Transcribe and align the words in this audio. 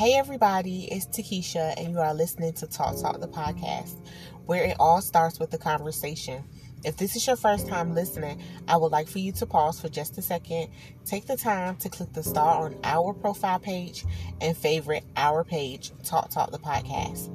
Hey, 0.00 0.14
everybody, 0.14 0.84
it's 0.90 1.04
Takesha, 1.08 1.74
and 1.76 1.92
you 1.92 1.98
are 1.98 2.14
listening 2.14 2.54
to 2.54 2.66
Talk 2.66 2.98
Talk, 2.98 3.20
the 3.20 3.28
podcast, 3.28 3.98
where 4.46 4.64
it 4.64 4.78
all 4.80 5.02
starts 5.02 5.38
with 5.38 5.50
the 5.50 5.58
conversation. 5.58 6.42
If 6.84 6.96
this 6.96 7.16
is 7.16 7.26
your 7.26 7.36
first 7.36 7.68
time 7.68 7.94
listening, 7.94 8.40
I 8.66 8.78
would 8.78 8.92
like 8.92 9.08
for 9.08 9.18
you 9.18 9.30
to 9.32 9.44
pause 9.44 9.78
for 9.78 9.90
just 9.90 10.16
a 10.16 10.22
second, 10.22 10.70
take 11.04 11.26
the 11.26 11.36
time 11.36 11.76
to 11.76 11.90
click 11.90 12.14
the 12.14 12.22
star 12.22 12.64
on 12.64 12.78
our 12.82 13.12
profile 13.12 13.58
page, 13.58 14.06
and 14.40 14.56
favorite 14.56 15.04
our 15.18 15.44
page, 15.44 15.92
Talk 16.02 16.30
Talk, 16.30 16.50
the 16.50 16.58
podcast. 16.58 17.28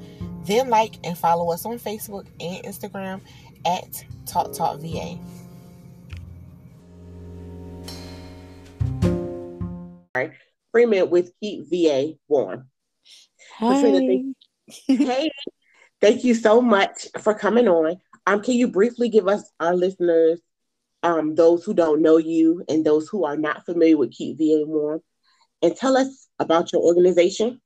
Then 0.47 0.71
like 0.71 0.95
and 1.03 1.15
follow 1.15 1.51
us 1.51 1.67
on 1.67 1.77
Facebook 1.77 2.25
and 2.39 2.65
Instagram 2.65 3.21
at 3.63 4.03
Talk 4.25 4.53
Talk 4.53 4.79
VA. 4.79 5.19
Freeman 10.75 11.09
with 11.09 11.31
Keep 11.41 11.69
VA 11.69 12.15
Warm. 12.27 12.67
Hi. 13.59 13.81
thank, 13.81 14.35
hey, 14.87 15.31
thank 16.01 16.25
you 16.25 16.33
so 16.33 16.59
much 16.59 17.07
for 17.21 17.33
coming 17.33 17.69
on. 17.69 17.95
Um, 18.27 18.41
can 18.41 18.55
you 18.55 18.67
briefly 18.67 19.07
give 19.07 19.29
us 19.29 19.49
our 19.61 19.73
listeners, 19.73 20.41
um, 21.01 21.33
those 21.33 21.63
who 21.63 21.73
don't 21.73 22.01
know 22.01 22.17
you 22.17 22.61
and 22.67 22.83
those 22.83 23.07
who 23.07 23.23
are 23.23 23.37
not 23.37 23.65
familiar 23.65 23.95
with 23.95 24.11
Keep 24.11 24.37
VA 24.37 24.65
Warm, 24.65 24.99
and 25.61 25.73
tell 25.77 25.95
us 25.95 26.27
about 26.39 26.73
your 26.73 26.81
organization? 26.81 27.61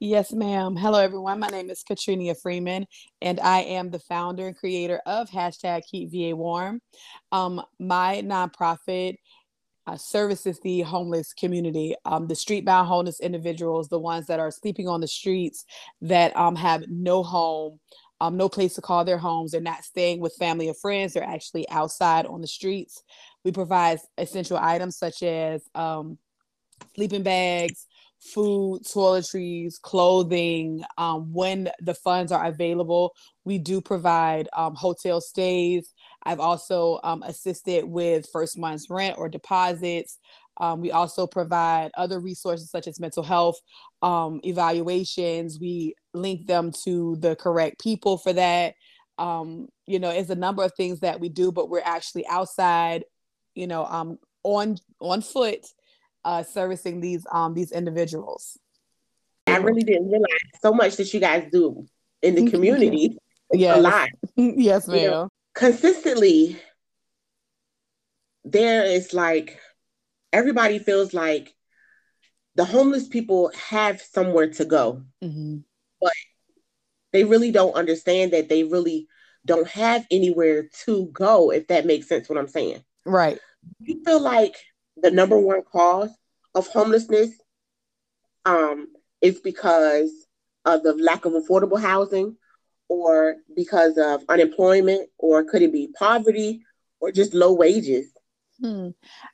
Yes, 0.00 0.32
ma'am. 0.32 0.76
Hello, 0.76 1.00
everyone. 1.00 1.40
My 1.40 1.48
name 1.48 1.68
is 1.68 1.84
Katrinia 1.84 2.34
Freeman, 2.40 2.86
and 3.20 3.38
I 3.38 3.60
am 3.60 3.90
the 3.90 3.98
founder 3.98 4.46
and 4.46 4.56
creator 4.56 5.02
of 5.04 5.28
hashtag 5.28 5.82
Keep 5.90 6.10
VA 6.10 6.34
Warm. 6.34 6.80
Um, 7.32 7.60
my 7.78 8.22
nonprofit 8.24 9.16
uh, 9.86 9.96
services 9.96 10.58
the 10.60 10.80
homeless 10.82 11.32
community, 11.32 11.94
um, 12.04 12.26
the 12.26 12.34
street 12.34 12.64
bound 12.64 12.88
homeless 12.88 13.20
individuals, 13.20 13.88
the 13.88 13.98
ones 13.98 14.26
that 14.26 14.40
are 14.40 14.50
sleeping 14.50 14.88
on 14.88 15.00
the 15.00 15.08
streets, 15.08 15.64
that 16.00 16.34
um, 16.36 16.56
have 16.56 16.84
no 16.88 17.22
home, 17.22 17.78
um, 18.20 18.36
no 18.36 18.48
place 18.48 18.74
to 18.74 18.80
call 18.80 19.04
their 19.04 19.18
homes. 19.18 19.52
They're 19.52 19.60
not 19.60 19.84
staying 19.84 20.20
with 20.20 20.34
family 20.36 20.68
or 20.68 20.74
friends. 20.74 21.12
They're 21.12 21.22
actually 21.22 21.68
outside 21.68 22.26
on 22.26 22.40
the 22.40 22.46
streets. 22.46 23.02
We 23.44 23.52
provide 23.52 23.98
essential 24.16 24.56
items 24.56 24.96
such 24.96 25.22
as 25.22 25.62
um, 25.74 26.18
sleeping 26.94 27.22
bags, 27.22 27.86
food, 28.20 28.82
toiletries, 28.84 29.80
clothing. 29.80 30.82
Um, 30.96 31.32
when 31.32 31.70
the 31.80 31.94
funds 31.94 32.32
are 32.32 32.46
available, 32.46 33.14
we 33.44 33.58
do 33.58 33.80
provide 33.80 34.48
um, 34.54 34.74
hotel 34.74 35.20
stays. 35.20 35.92
I've 36.24 36.40
also 36.40 37.00
um, 37.04 37.22
assisted 37.22 37.84
with 37.84 38.28
first 38.32 38.58
month's 38.58 38.88
rent 38.88 39.18
or 39.18 39.28
deposits. 39.28 40.18
Um, 40.60 40.80
we 40.80 40.92
also 40.92 41.26
provide 41.26 41.90
other 41.96 42.20
resources 42.20 42.70
such 42.70 42.86
as 42.86 43.00
mental 43.00 43.22
health 43.22 43.58
um, 44.02 44.40
evaluations. 44.44 45.58
We 45.60 45.94
link 46.12 46.46
them 46.46 46.72
to 46.84 47.16
the 47.16 47.36
correct 47.36 47.80
people 47.80 48.18
for 48.18 48.32
that. 48.32 48.74
Um, 49.18 49.68
you 49.86 49.98
know, 49.98 50.10
it's 50.10 50.30
a 50.30 50.36
number 50.36 50.62
of 50.62 50.72
things 50.76 51.00
that 51.00 51.20
we 51.20 51.28
do, 51.28 51.52
but 51.52 51.68
we're 51.68 51.82
actually 51.84 52.26
outside, 52.26 53.04
you 53.54 53.66
know, 53.66 53.84
um, 53.86 54.18
on 54.42 54.76
on 55.00 55.22
foot, 55.22 55.66
uh, 56.24 56.42
servicing 56.42 57.00
these 57.00 57.26
um, 57.30 57.54
these 57.54 57.72
individuals. 57.72 58.58
I 59.46 59.58
really 59.58 59.82
didn't 59.82 60.08
realize 60.08 60.28
so 60.62 60.72
much 60.72 60.96
that 60.96 61.12
you 61.12 61.20
guys 61.20 61.48
do 61.52 61.86
in 62.22 62.34
the 62.34 62.50
community. 62.50 63.18
yes. 63.52 63.76
a 63.76 63.80
lot. 63.80 64.08
yes, 64.36 64.88
ma'am. 64.88 64.98
You 64.98 65.10
know, 65.10 65.28
consistently, 65.54 66.60
there 68.44 68.84
is 68.84 69.14
like 69.14 69.58
everybody 70.32 70.78
feels 70.78 71.14
like 71.14 71.54
the 72.56 72.64
homeless 72.64 73.08
people 73.08 73.50
have 73.68 74.00
somewhere 74.00 74.50
to 74.50 74.64
go, 74.64 75.02
Mm-hmm. 75.22 75.58
but 76.00 76.12
they 77.12 77.24
really 77.24 77.50
don't 77.50 77.74
understand 77.74 78.32
that 78.32 78.48
they 78.48 78.64
really 78.64 79.08
don't 79.46 79.68
have 79.68 80.06
anywhere 80.10 80.68
to 80.84 81.06
go, 81.12 81.50
if 81.50 81.68
that 81.68 81.86
makes 81.86 82.08
sense 82.08 82.28
what 82.28 82.38
I'm 82.38 82.48
saying. 82.48 82.84
Right. 83.04 83.38
You 83.80 84.02
feel 84.04 84.20
like 84.20 84.56
the 84.96 85.10
number 85.10 85.38
one 85.38 85.62
cause 85.62 86.10
of 86.54 86.66
homelessness 86.68 87.30
um, 88.44 88.88
is 89.20 89.40
because 89.40 90.10
of 90.64 90.82
the 90.82 90.94
lack 90.94 91.24
of 91.24 91.32
affordable 91.32 91.80
housing 91.80 92.36
or 92.88 93.36
because 93.56 93.96
of 93.98 94.22
unemployment 94.28 95.08
or 95.18 95.44
could 95.44 95.62
it 95.62 95.72
be 95.72 95.88
poverty 95.98 96.62
or 97.00 97.12
just 97.12 97.34
low 97.34 97.52
wages? 97.52 98.06
Hmm. 98.60 98.90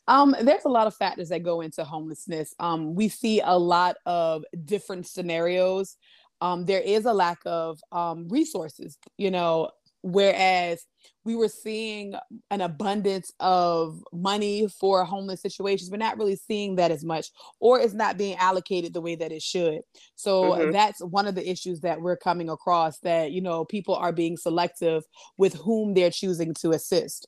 Um, 0.09 0.35
there's 0.43 0.65
a 0.65 0.71
lot 0.71 0.87
of 0.87 0.95
factors 0.95 1.29
that 1.29 1.43
go 1.43 1.61
into 1.61 1.85
homelessness. 1.85 2.55
Um, 2.59 2.95
we 2.95 3.09
see 3.09 3.41
a 3.41 3.59
lot 3.59 3.97
of 4.07 4.45
different 4.65 5.07
scenarios. 5.07 5.97
Um, 6.41 6.65
there 6.65 6.81
is 6.81 7.05
a 7.05 7.13
lack 7.13 7.39
of 7.45 7.81
um, 7.93 8.29
resources, 8.29 8.97
you 9.19 9.31
know, 9.31 9.71
whereas 10.03 10.85
we 11.25 11.35
were 11.37 11.49
seeing 11.49 12.15
an 12.51 12.61
abundance 12.63 13.31
of 13.41 14.03
money 14.13 14.67
for 14.69 15.05
homeless 15.05 15.43
situations 15.43 15.91
we're 15.91 15.97
not 15.97 16.17
really 16.19 16.37
seeing 16.37 16.77
that 16.77 16.91
as 16.91 17.05
much 17.05 17.29
or 17.61 17.79
it's 17.81 17.95
not 17.95 18.17
being 18.17 18.37
allocated 18.37 18.93
the 18.95 19.01
way 19.01 19.15
that 19.15 19.33
it 19.33 19.43
should 19.43 19.81
so 20.15 20.53
Mhm. 20.53 20.73
that's 20.73 21.01
one 21.03 21.27
of 21.27 21.35
the 21.35 21.49
issues 21.49 21.81
that 21.81 22.01
we're 22.01 22.17
coming 22.17 22.49
across 22.49 22.99
that 23.01 23.33
you 23.33 23.41
know 23.41 23.65
people 23.65 23.95
are 23.95 24.13
being 24.13 24.37
selective 24.37 25.03
with 25.37 25.55
whom 25.55 25.95
they're 25.95 26.11
choosing 26.11 26.55
to 26.55 26.71
assist 26.71 27.27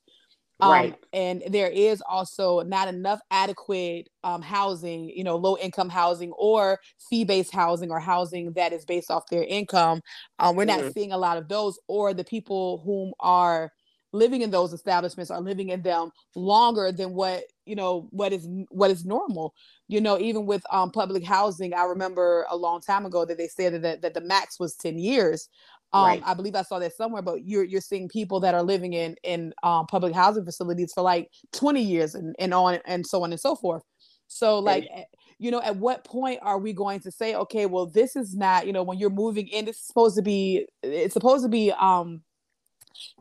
um, 0.62 0.94
Right. 0.94 0.98
and 1.12 1.42
there 1.50 1.68
is 1.70 2.02
also 2.08 2.62
not 2.62 2.88
enough 2.88 3.20
adequate 3.30 4.08
um, 4.24 4.42
housing, 4.42 5.10
you 5.10 5.24
know, 5.24 5.36
low 5.36 5.58
income 5.58 5.90
housing 5.90 6.32
or 6.32 6.78
fee 7.10 7.24
based 7.24 7.52
housing 7.52 7.90
or 7.90 8.00
housing 8.00 8.52
that 8.54 8.72
is 8.72 8.86
based 8.86 9.10
off 9.10 9.24
their 9.30 9.44
income. 9.44 10.00
Um, 10.38 10.56
we're 10.56 10.64
not 10.66 10.84
Mhm. 10.84 10.92
seeing 10.92 11.12
a 11.12 11.18
lot 11.18 11.38
of 11.38 11.48
those, 11.48 11.78
or 11.88 12.14
the 12.14 12.24
people 12.24 12.82
whom 12.84 13.12
are 13.20 13.72
living 14.12 14.42
in 14.42 14.50
those 14.50 14.72
establishments 14.74 15.30
are 15.30 15.40
living 15.40 15.70
in 15.70 15.82
them 15.82 16.10
longer 16.36 16.92
than 16.92 17.14
what 17.14 17.44
you 17.64 17.74
know 17.74 18.08
what 18.10 18.32
is 18.32 18.46
what 18.70 18.90
is 18.90 19.06
normal 19.06 19.54
you 19.88 20.00
know 20.02 20.18
even 20.18 20.44
with 20.44 20.62
um 20.70 20.90
public 20.90 21.24
housing 21.24 21.72
i 21.72 21.84
remember 21.84 22.44
a 22.50 22.56
long 22.56 22.80
time 22.80 23.06
ago 23.06 23.24
that 23.24 23.38
they 23.38 23.48
said 23.48 23.82
that 23.82 24.02
that 24.02 24.14
the 24.14 24.20
max 24.20 24.60
was 24.60 24.76
10 24.76 24.98
years 24.98 25.48
um 25.94 26.20
Right. 26.20 26.24
i 26.24 26.34
believe 26.34 26.54
i 26.54 26.62
saw 26.62 26.78
that 26.78 26.94
somewhere 26.94 27.22
but 27.22 27.44
you're 27.46 27.64
you're 27.64 27.80
seeing 27.80 28.08
people 28.08 28.40
that 28.40 28.54
are 28.54 28.62
living 28.62 28.92
in 28.92 29.16
in 29.24 29.52
um 29.62 29.86
public 29.86 30.14
housing 30.14 30.44
facilities 30.44 30.92
for 30.94 31.02
like 31.02 31.28
20 31.52 31.82
years 31.82 32.14
and 32.14 32.34
and 32.38 32.54
on 32.54 32.78
and 32.86 33.06
so 33.06 33.22
on 33.22 33.32
and 33.32 33.40
so 33.40 33.54
forth 33.56 33.82
so 34.28 34.58
like 34.58 34.86
eh, 34.94 35.04
you 35.38 35.50
know 35.50 35.60
at 35.62 35.76
what 35.76 36.04
point 36.04 36.38
are 36.42 36.58
we 36.58 36.72
going 36.72 37.00
to 37.00 37.10
say 37.10 37.34
okay 37.34 37.66
well 37.66 37.86
this 37.86 38.16
is 38.16 38.34
not 38.34 38.66
you 38.66 38.72
know 38.72 38.82
when 38.82 38.98
you're 38.98 39.10
moving 39.10 39.48
in 39.48 39.64
this 39.64 39.76
is 39.78 39.86
supposed 39.86 40.16
to 40.16 40.22
be 40.22 40.66
it's 40.82 41.14
supposed 41.14 41.44
to 41.44 41.48
be 41.48 41.70
um 41.72 42.22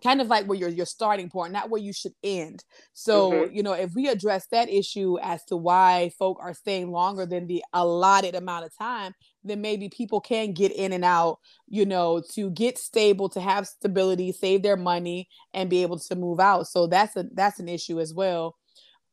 kind 0.03 0.21
of 0.21 0.27
like 0.27 0.45
where 0.47 0.57
your 0.57 0.69
your 0.69 0.85
starting 0.85 1.29
point, 1.29 1.53
not 1.53 1.69
where 1.69 1.81
you 1.81 1.93
should 1.93 2.13
end. 2.23 2.63
So, 2.93 3.45
Mhm. 3.45 3.51
you 3.51 3.63
know, 3.63 3.73
if 3.73 3.91
we 3.95 4.07
address 4.07 4.47
that 4.51 4.69
issue 4.69 5.17
as 5.19 5.43
to 5.45 5.57
why 5.57 6.11
folk 6.17 6.37
are 6.41 6.53
staying 6.53 6.91
longer 6.91 7.25
than 7.25 7.47
the 7.47 7.63
allotted 7.73 8.35
amount 8.35 8.65
of 8.65 8.75
time, 8.77 9.13
then 9.43 9.61
maybe 9.61 9.89
people 9.89 10.21
can 10.21 10.53
get 10.53 10.71
in 10.71 10.93
and 10.93 11.05
out, 11.05 11.39
you 11.67 11.85
know, 11.85 12.21
to 12.33 12.51
get 12.51 12.77
stable, 12.77 13.29
to 13.29 13.41
have 13.41 13.67
stability, 13.67 14.31
save 14.31 14.63
their 14.63 14.77
money, 14.77 15.27
and 15.53 15.69
be 15.69 15.81
able 15.81 15.99
to 15.99 16.15
move 16.15 16.39
out. 16.39 16.67
So 16.67 16.87
that's 16.87 17.15
a 17.15 17.25
that's 17.33 17.59
an 17.59 17.69
issue 17.69 17.99
as 17.99 18.13
well 18.13 18.55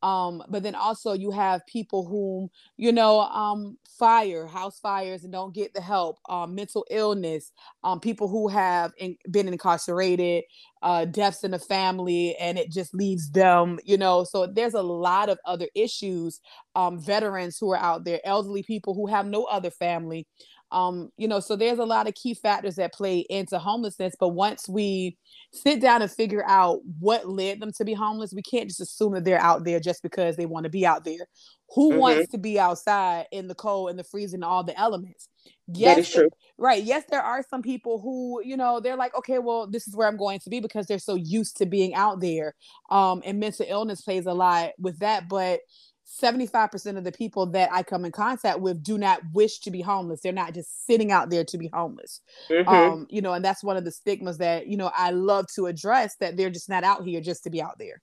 um 0.02 0.42
but 0.48 0.62
then 0.62 0.74
also 0.74 1.12
you 1.12 1.30
have 1.30 1.66
people 1.66 2.06
whom 2.06 2.48
you 2.76 2.92
know 2.92 3.20
um 3.20 3.76
fire 3.98 4.46
house 4.46 4.78
fires 4.78 5.24
and 5.24 5.32
don't 5.32 5.54
get 5.54 5.74
the 5.74 5.80
help 5.80 6.18
um 6.28 6.54
mental 6.54 6.86
illness 6.90 7.50
um 7.82 7.98
people 7.98 8.28
who 8.28 8.46
have 8.48 8.92
in, 8.98 9.16
been 9.30 9.48
incarcerated 9.48 10.44
uh 10.82 11.04
deaths 11.04 11.42
in 11.42 11.50
the 11.50 11.58
family 11.58 12.36
and 12.36 12.58
it 12.58 12.70
just 12.70 12.94
leaves 12.94 13.30
them 13.32 13.78
you 13.84 13.96
know 13.96 14.22
so 14.22 14.46
there's 14.46 14.74
a 14.74 14.82
lot 14.82 15.28
of 15.28 15.38
other 15.44 15.66
issues 15.74 16.40
um 16.76 16.98
veterans 17.00 17.58
who 17.58 17.72
are 17.72 17.78
out 17.78 18.04
there 18.04 18.20
elderly 18.24 18.62
people 18.62 18.94
who 18.94 19.06
have 19.06 19.26
no 19.26 19.44
other 19.44 19.70
family 19.70 20.26
um 20.70 21.10
you 21.16 21.26
know 21.28 21.40
so 21.40 21.56
there's 21.56 21.78
a 21.78 21.84
lot 21.84 22.06
of 22.08 22.14
key 22.14 22.34
factors 22.34 22.76
that 22.76 22.92
play 22.92 23.20
into 23.30 23.58
homelessness 23.58 24.14
but 24.20 24.28
once 24.28 24.68
we 24.68 25.16
sit 25.52 25.80
down 25.80 26.02
and 26.02 26.10
figure 26.10 26.44
out 26.46 26.80
what 26.98 27.28
led 27.28 27.60
them 27.60 27.72
to 27.72 27.84
be 27.84 27.94
homeless 27.94 28.32
we 28.34 28.42
can't 28.42 28.68
just 28.68 28.80
assume 28.80 29.12
that 29.14 29.24
they're 29.24 29.40
out 29.40 29.64
there 29.64 29.80
just 29.80 30.02
because 30.02 30.36
they 30.36 30.46
want 30.46 30.64
to 30.64 30.70
be 30.70 30.84
out 30.86 31.04
there 31.04 31.26
who 31.74 31.92
Mhm. 31.92 31.98
wants 31.98 32.28
to 32.28 32.38
be 32.38 32.58
outside 32.58 33.26
in 33.32 33.46
the 33.48 33.54
cold 33.54 33.90
and 33.90 33.98
the 33.98 34.04
freezing 34.04 34.36
and 34.38 34.44
all 34.44 34.62
the 34.64 34.78
elements 34.78 35.28
that 35.68 35.98
is 35.98 36.08
true. 36.10 36.28
right 36.58 36.82
yes 36.82 37.04
there 37.10 37.22
are 37.22 37.44
some 37.48 37.62
people 37.62 37.98
who 38.00 38.42
you 38.44 38.56
know 38.56 38.80
they're 38.80 38.96
like 38.96 39.14
okay 39.16 39.38
well 39.38 39.66
this 39.66 39.86
is 39.86 39.94
where 39.96 40.08
i'm 40.08 40.16
going 40.16 40.38
to 40.38 40.50
be 40.50 40.60
because 40.60 40.86
they're 40.86 40.98
so 40.98 41.14
used 41.14 41.56
to 41.56 41.66
being 41.66 41.94
out 41.94 42.20
there 42.20 42.54
um 42.90 43.22
and 43.24 43.38
mental 43.38 43.66
illness 43.68 44.00
plays 44.02 44.26
a 44.26 44.32
lot 44.34 44.70
with 44.78 44.98
that 44.98 45.28
but 45.28 45.60
75% 46.08 46.96
of 46.96 47.04
the 47.04 47.12
people 47.12 47.46
that 47.46 47.70
I 47.70 47.82
come 47.82 48.04
in 48.04 48.12
contact 48.12 48.60
with 48.60 48.82
do 48.82 48.96
not 48.96 49.20
wish 49.32 49.60
to 49.60 49.70
be 49.70 49.82
homeless. 49.82 50.20
They're 50.22 50.32
not 50.32 50.54
just 50.54 50.86
sitting 50.86 51.12
out 51.12 51.28
there 51.28 51.44
to 51.44 51.58
be 51.58 51.68
homeless. 51.68 52.20
Mhm. 52.50 52.66
Um, 52.66 53.06
you 53.10 53.20
know, 53.20 53.34
and 53.34 53.44
that's 53.44 53.62
one 53.62 53.76
of 53.76 53.84
the 53.84 53.90
stigmas 53.90 54.38
that, 54.38 54.66
you 54.66 54.76
know, 54.76 54.90
I 54.96 55.10
love 55.10 55.46
to 55.54 55.66
address 55.66 56.16
that 56.20 56.36
they're 56.36 56.50
just 56.50 56.68
not 56.68 56.82
out 56.82 57.04
here 57.04 57.20
just 57.20 57.44
to 57.44 57.50
be 57.50 57.60
out 57.60 57.78
there. 57.78 58.00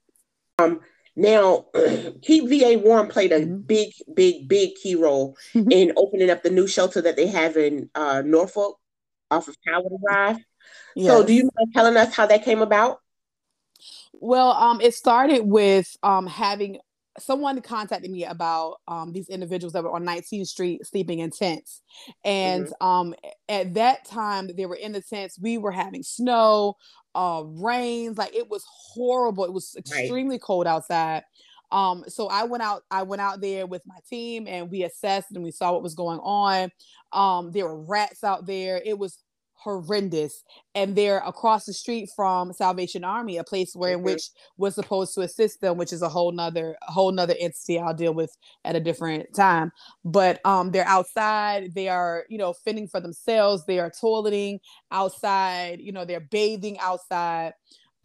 Now, 1.15 1.65
Keep 2.21 2.49
VA 2.49 2.77
Warm 2.77 3.07
played 3.07 3.31
a 3.31 3.39
mm-hmm. 3.39 3.57
big, 3.61 3.93
big, 4.13 4.47
big 4.47 4.75
key 4.75 4.95
role 4.95 5.37
mm-hmm. 5.53 5.71
in 5.71 5.93
opening 5.97 6.29
up 6.29 6.43
the 6.43 6.49
new 6.49 6.67
shelter 6.67 7.01
that 7.01 7.15
they 7.15 7.27
have 7.27 7.57
in 7.57 7.89
uh, 7.95 8.21
Norfolk 8.25 8.77
off 9.31 9.47
of 9.47 9.55
Tower 9.67 9.89
Drive. 10.05 10.37
Yes. 10.95 11.07
So, 11.07 11.23
do 11.23 11.33
you 11.33 11.49
mind 11.55 11.73
telling 11.73 11.97
us 11.97 12.13
how 12.13 12.25
that 12.27 12.43
came 12.43 12.61
about? 12.61 12.99
Well, 14.13 14.51
um, 14.51 14.81
it 14.81 14.93
started 14.93 15.41
with 15.41 15.95
um, 16.03 16.27
having 16.27 16.79
someone 17.19 17.61
contacted 17.61 18.11
me 18.11 18.25
about 18.25 18.77
um, 18.87 19.11
these 19.11 19.29
individuals 19.29 19.73
that 19.73 19.83
were 19.83 19.95
on 19.95 20.05
19th 20.05 20.47
Street 20.47 20.85
sleeping 20.85 21.19
in 21.19 21.31
tents. 21.31 21.81
And 22.23 22.65
mm-hmm. 22.65 22.85
um, 22.85 23.15
at 23.47 23.73
that 23.75 24.05
time 24.05 24.49
they 24.55 24.65
were 24.65 24.75
in 24.75 24.91
the 24.91 25.01
tents, 25.01 25.39
we 25.39 25.57
were 25.57 25.71
having 25.71 26.03
snow, 26.03 26.75
uh, 27.13 27.43
rains, 27.45 28.17
like 28.17 28.35
it 28.35 28.49
was 28.49 28.65
horrible. 28.67 29.45
It 29.45 29.53
was 29.53 29.75
extremely 29.77 30.35
right. 30.35 30.41
cold 30.41 30.67
outside. 30.67 31.23
Um, 31.71 32.03
so 32.07 32.27
I 32.27 32.43
went 32.43 32.63
out, 32.63 32.83
I 32.91 33.03
went 33.03 33.21
out 33.21 33.41
there 33.41 33.65
with 33.65 33.81
my 33.85 33.97
team 34.09 34.47
and 34.47 34.69
we 34.69 34.83
assessed 34.83 35.31
and 35.33 35.43
we 35.43 35.51
saw 35.51 35.71
what 35.71 35.83
was 35.83 35.95
going 35.95 36.19
on. 36.19 36.69
Um, 37.11 37.51
there 37.51 37.65
were 37.65 37.81
rats 37.81 38.23
out 38.23 38.45
there. 38.45 38.81
It 38.85 38.97
was 38.97 39.17
horrendous. 39.65 40.43
And 40.75 40.95
they're 40.95 41.23
across 41.25 41.65
the 41.65 41.73
street 41.73 42.09
from 42.15 42.53
salvation 42.53 43.03
army 43.03 43.37
a 43.37 43.43
place 43.43 43.75
where 43.75 43.93
in 43.93 43.97
mm-hmm. 43.97 44.05
which 44.05 44.29
was 44.57 44.75
supposed 44.75 45.15
to 45.15 45.21
assist 45.21 45.59
them 45.59 45.77
which 45.77 45.91
is 45.91 46.03
a 46.03 46.09
whole 46.09 46.31
nother 46.31 46.77
a 46.87 46.91
whole 46.91 47.11
nother 47.11 47.33
entity 47.39 47.79
i'll 47.79 47.93
deal 47.93 48.13
with 48.13 48.37
at 48.63 48.75
a 48.75 48.79
different 48.79 49.33
time. 49.35 49.71
But 50.05 50.39
um 50.45 50.71
they're 50.71 50.87
outside. 50.87 51.73
They 51.73 51.89
are 51.89 52.25
you 52.29 52.37
know 52.37 52.53
fending 52.53 52.87
for 52.87 52.99
themselves. 52.99 53.65
They 53.65 53.79
are 53.79 53.91
toileting 53.91 54.59
outside. 54.91 55.81
You 55.81 55.91
know 55.91 56.05
they're 56.05 56.19
bathing 56.19 56.77
outside 56.79 57.53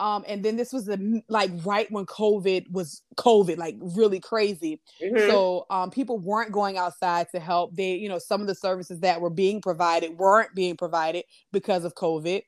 um, 0.00 0.25
and 0.26 0.43
then 0.43 0.56
this 0.56 0.73
was 0.73 0.87
the 0.87 1.23
like 1.29 1.50
right 1.62 1.87
when 1.93 2.06
COVID 2.06 2.73
was 2.73 3.02
COVID, 3.17 3.58
like 3.58 3.76
really 3.79 4.19
crazy. 4.19 4.81
Mm-hmm. 5.00 5.29
So 5.29 5.67
um, 5.69 5.91
people 5.91 6.19
weren't 6.19 6.52
going 6.52 6.79
outside 6.79 7.29
to 7.32 7.38
help. 7.38 7.76
They, 7.76 7.97
you 7.97 8.08
know, 8.08 8.19
some 8.19 8.41
of 8.41 8.47
the 8.47 8.55
services 8.55 9.00
that 9.00 9.20
were 9.20 9.31
being 9.31 9.61
provided 9.61 10.17
weren't 10.17 10.55
being 10.55 10.76
provided 10.76 11.25
because 11.52 11.85
of 11.85 11.94
COVID. 11.94 12.43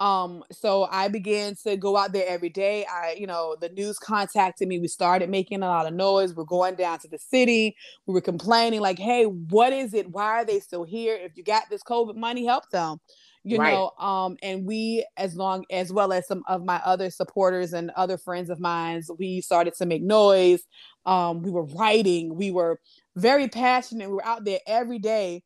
Um, 0.00 0.42
so 0.50 0.88
I 0.90 1.06
began 1.08 1.54
to 1.64 1.76
go 1.76 1.96
out 1.96 2.12
there 2.12 2.26
every 2.26 2.50
day. 2.50 2.84
I, 2.84 3.16
you 3.16 3.28
know, 3.28 3.56
the 3.60 3.68
news 3.68 3.98
contacted 3.98 4.66
me. 4.66 4.80
We 4.80 4.88
started 4.88 5.30
making 5.30 5.62
a 5.62 5.66
lot 5.66 5.86
of 5.86 5.94
noise. 5.94 6.34
We're 6.34 6.44
going 6.44 6.74
down 6.74 6.98
to 7.00 7.08
the 7.08 7.18
city. 7.18 7.76
We 8.06 8.14
were 8.14 8.20
complaining, 8.20 8.80
like, 8.80 8.98
hey, 8.98 9.24
what 9.24 9.72
is 9.72 9.94
it? 9.94 10.10
Why 10.10 10.40
are 10.40 10.44
they 10.44 10.60
still 10.60 10.84
here? 10.84 11.16
If 11.16 11.36
you 11.36 11.44
got 11.44 11.64
this 11.70 11.82
COVID 11.82 12.16
money, 12.16 12.44
help 12.44 12.70
them 12.70 12.98
you 13.44 13.58
right. 13.58 13.72
know 13.72 13.90
um 13.98 14.36
and 14.42 14.66
we 14.66 15.04
as 15.16 15.36
long 15.36 15.64
as 15.70 15.92
well 15.92 16.12
as 16.12 16.26
some 16.26 16.42
of 16.48 16.64
my 16.64 16.80
other 16.84 17.10
supporters 17.10 17.72
and 17.72 17.90
other 17.96 18.18
friends 18.18 18.50
of 18.50 18.58
mine 18.58 19.02
we 19.18 19.40
started 19.40 19.74
to 19.74 19.86
make 19.86 20.02
noise 20.02 20.62
um 21.06 21.42
we 21.42 21.50
were 21.50 21.64
writing 21.64 22.34
we 22.34 22.50
were 22.50 22.80
very 23.16 23.48
passionate 23.48 24.08
we 24.08 24.14
were 24.14 24.26
out 24.26 24.44
there 24.44 24.60
every 24.66 24.98
day 24.98 25.42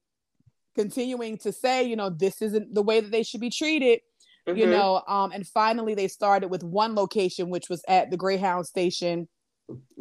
continuing 0.74 1.36
to 1.36 1.52
say 1.52 1.82
you 1.82 1.96
know 1.96 2.08
this 2.10 2.40
isn't 2.40 2.74
the 2.74 2.82
way 2.82 3.00
that 3.00 3.10
they 3.10 3.22
should 3.22 3.40
be 3.40 3.50
treated 3.50 4.00
mm-hmm. 4.48 4.58
you 4.58 4.66
know 4.66 5.02
um 5.06 5.30
and 5.32 5.46
finally 5.46 5.94
they 5.94 6.08
started 6.08 6.48
with 6.48 6.64
one 6.64 6.94
location 6.94 7.50
which 7.50 7.68
was 7.68 7.82
at 7.88 8.10
the 8.10 8.16
greyhound 8.16 8.66
station 8.66 9.28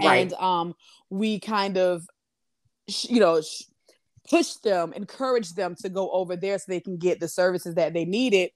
right. 0.01 0.15
and 0.17 0.33
um 0.33 0.73
we 1.09 1.39
kind 1.39 1.77
of 1.77 2.03
you 2.87 3.19
know 3.19 3.41
push 4.29 4.53
them, 4.55 4.93
encourage 4.93 5.53
them 5.53 5.75
to 5.81 5.89
go 5.89 6.09
over 6.11 6.35
there 6.35 6.57
so 6.57 6.65
they 6.67 6.79
can 6.79 6.97
get 6.97 7.19
the 7.19 7.27
services 7.27 7.75
that 7.75 7.93
they 7.93 8.05
needed. 8.05 8.51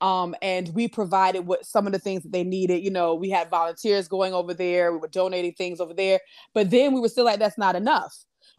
Um, 0.00 0.34
and 0.40 0.68
we 0.74 0.88
provided 0.88 1.40
what 1.40 1.66
some 1.66 1.86
of 1.86 1.92
the 1.92 1.98
things 1.98 2.22
that 2.22 2.32
they 2.32 2.44
needed. 2.44 2.82
You 2.82 2.90
know, 2.90 3.14
we 3.14 3.30
had 3.30 3.50
volunteers 3.50 4.08
going 4.08 4.32
over 4.32 4.54
there, 4.54 4.92
we 4.92 4.98
were 4.98 5.08
donating 5.08 5.52
things 5.52 5.80
over 5.80 5.94
there, 5.94 6.20
but 6.54 6.70
then 6.70 6.94
we 6.94 7.00
were 7.00 7.08
still 7.08 7.24
like, 7.24 7.38
that's 7.38 7.58
not 7.58 7.76
enough, 7.76 8.14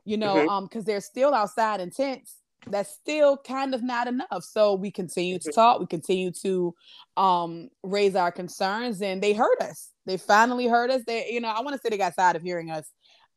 you 0.05 0.17
know, 0.17 0.35
mm-hmm. 0.35 0.49
um, 0.49 0.65
because 0.65 0.85
they're 0.85 1.01
still 1.01 1.33
outside 1.33 1.79
in 1.79 1.89
tents. 1.89 2.35
That's 2.67 2.91
still 2.91 3.37
kind 3.37 3.73
of 3.73 3.81
not 3.81 4.07
enough. 4.07 4.43
So 4.43 4.75
we 4.75 4.91
continue 4.91 5.39
to 5.39 5.49
mm-hmm. 5.49 5.59
talk, 5.59 5.79
we 5.79 5.87
continue 5.87 6.31
to 6.43 6.75
um 7.17 7.69
raise 7.81 8.15
our 8.15 8.31
concerns, 8.31 9.01
and 9.01 9.21
they 9.21 9.33
heard 9.33 9.57
us. 9.61 9.89
They 10.05 10.17
finally 10.17 10.67
heard 10.67 10.91
us. 10.91 11.01
They, 11.07 11.27
you 11.31 11.41
know, 11.41 11.49
I 11.49 11.61
want 11.61 11.73
to 11.73 11.79
say 11.81 11.89
they 11.89 11.97
got 11.97 12.15
tired 12.15 12.35
of 12.35 12.43
hearing 12.43 12.69
us 12.69 12.91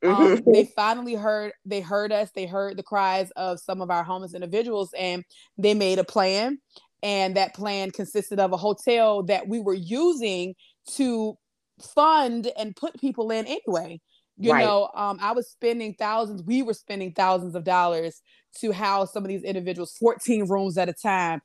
um, 0.04 0.36
mm-hmm. 0.36 0.52
they 0.52 0.64
finally 0.76 1.14
heard 1.14 1.52
they 1.64 1.80
heard 1.80 2.12
us 2.12 2.30
they 2.34 2.46
heard 2.46 2.76
the 2.76 2.82
cries 2.82 3.30
of 3.32 3.58
some 3.58 3.80
of 3.80 3.90
our 3.90 4.04
homeless 4.04 4.34
individuals 4.34 4.92
and 4.98 5.24
they 5.58 5.74
made 5.74 5.98
a 5.98 6.04
plan 6.04 6.58
and 7.02 7.36
that 7.36 7.54
plan 7.54 7.90
consisted 7.90 8.38
of 8.38 8.52
a 8.52 8.56
hotel 8.56 9.22
that 9.22 9.48
we 9.48 9.60
were 9.60 9.74
using 9.74 10.54
to 10.86 11.36
fund 11.80 12.50
and 12.56 12.76
put 12.76 12.98
people 13.00 13.30
in 13.30 13.46
anyway 13.46 14.00
you 14.36 14.52
right. 14.52 14.64
know 14.64 14.90
um, 14.94 15.18
i 15.20 15.32
was 15.32 15.48
spending 15.48 15.94
thousands 15.94 16.42
we 16.42 16.62
were 16.62 16.74
spending 16.74 17.12
thousands 17.12 17.54
of 17.54 17.64
dollars 17.64 18.22
to 18.60 18.72
house 18.72 19.12
some 19.12 19.24
of 19.24 19.28
these 19.28 19.42
individuals 19.42 19.96
14 19.98 20.48
rooms 20.48 20.78
at 20.78 20.88
a 20.88 20.92
time 20.92 21.40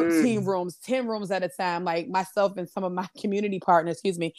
13 0.00 0.42
mm. 0.42 0.46
rooms 0.46 0.76
10 0.84 1.06
rooms 1.06 1.30
at 1.30 1.42
a 1.42 1.48
time 1.48 1.84
like 1.84 2.08
myself 2.08 2.56
and 2.56 2.68
some 2.68 2.84
of 2.84 2.92
my 2.92 3.06
community 3.20 3.60
partners 3.60 3.96
excuse 3.96 4.18
me 4.18 4.34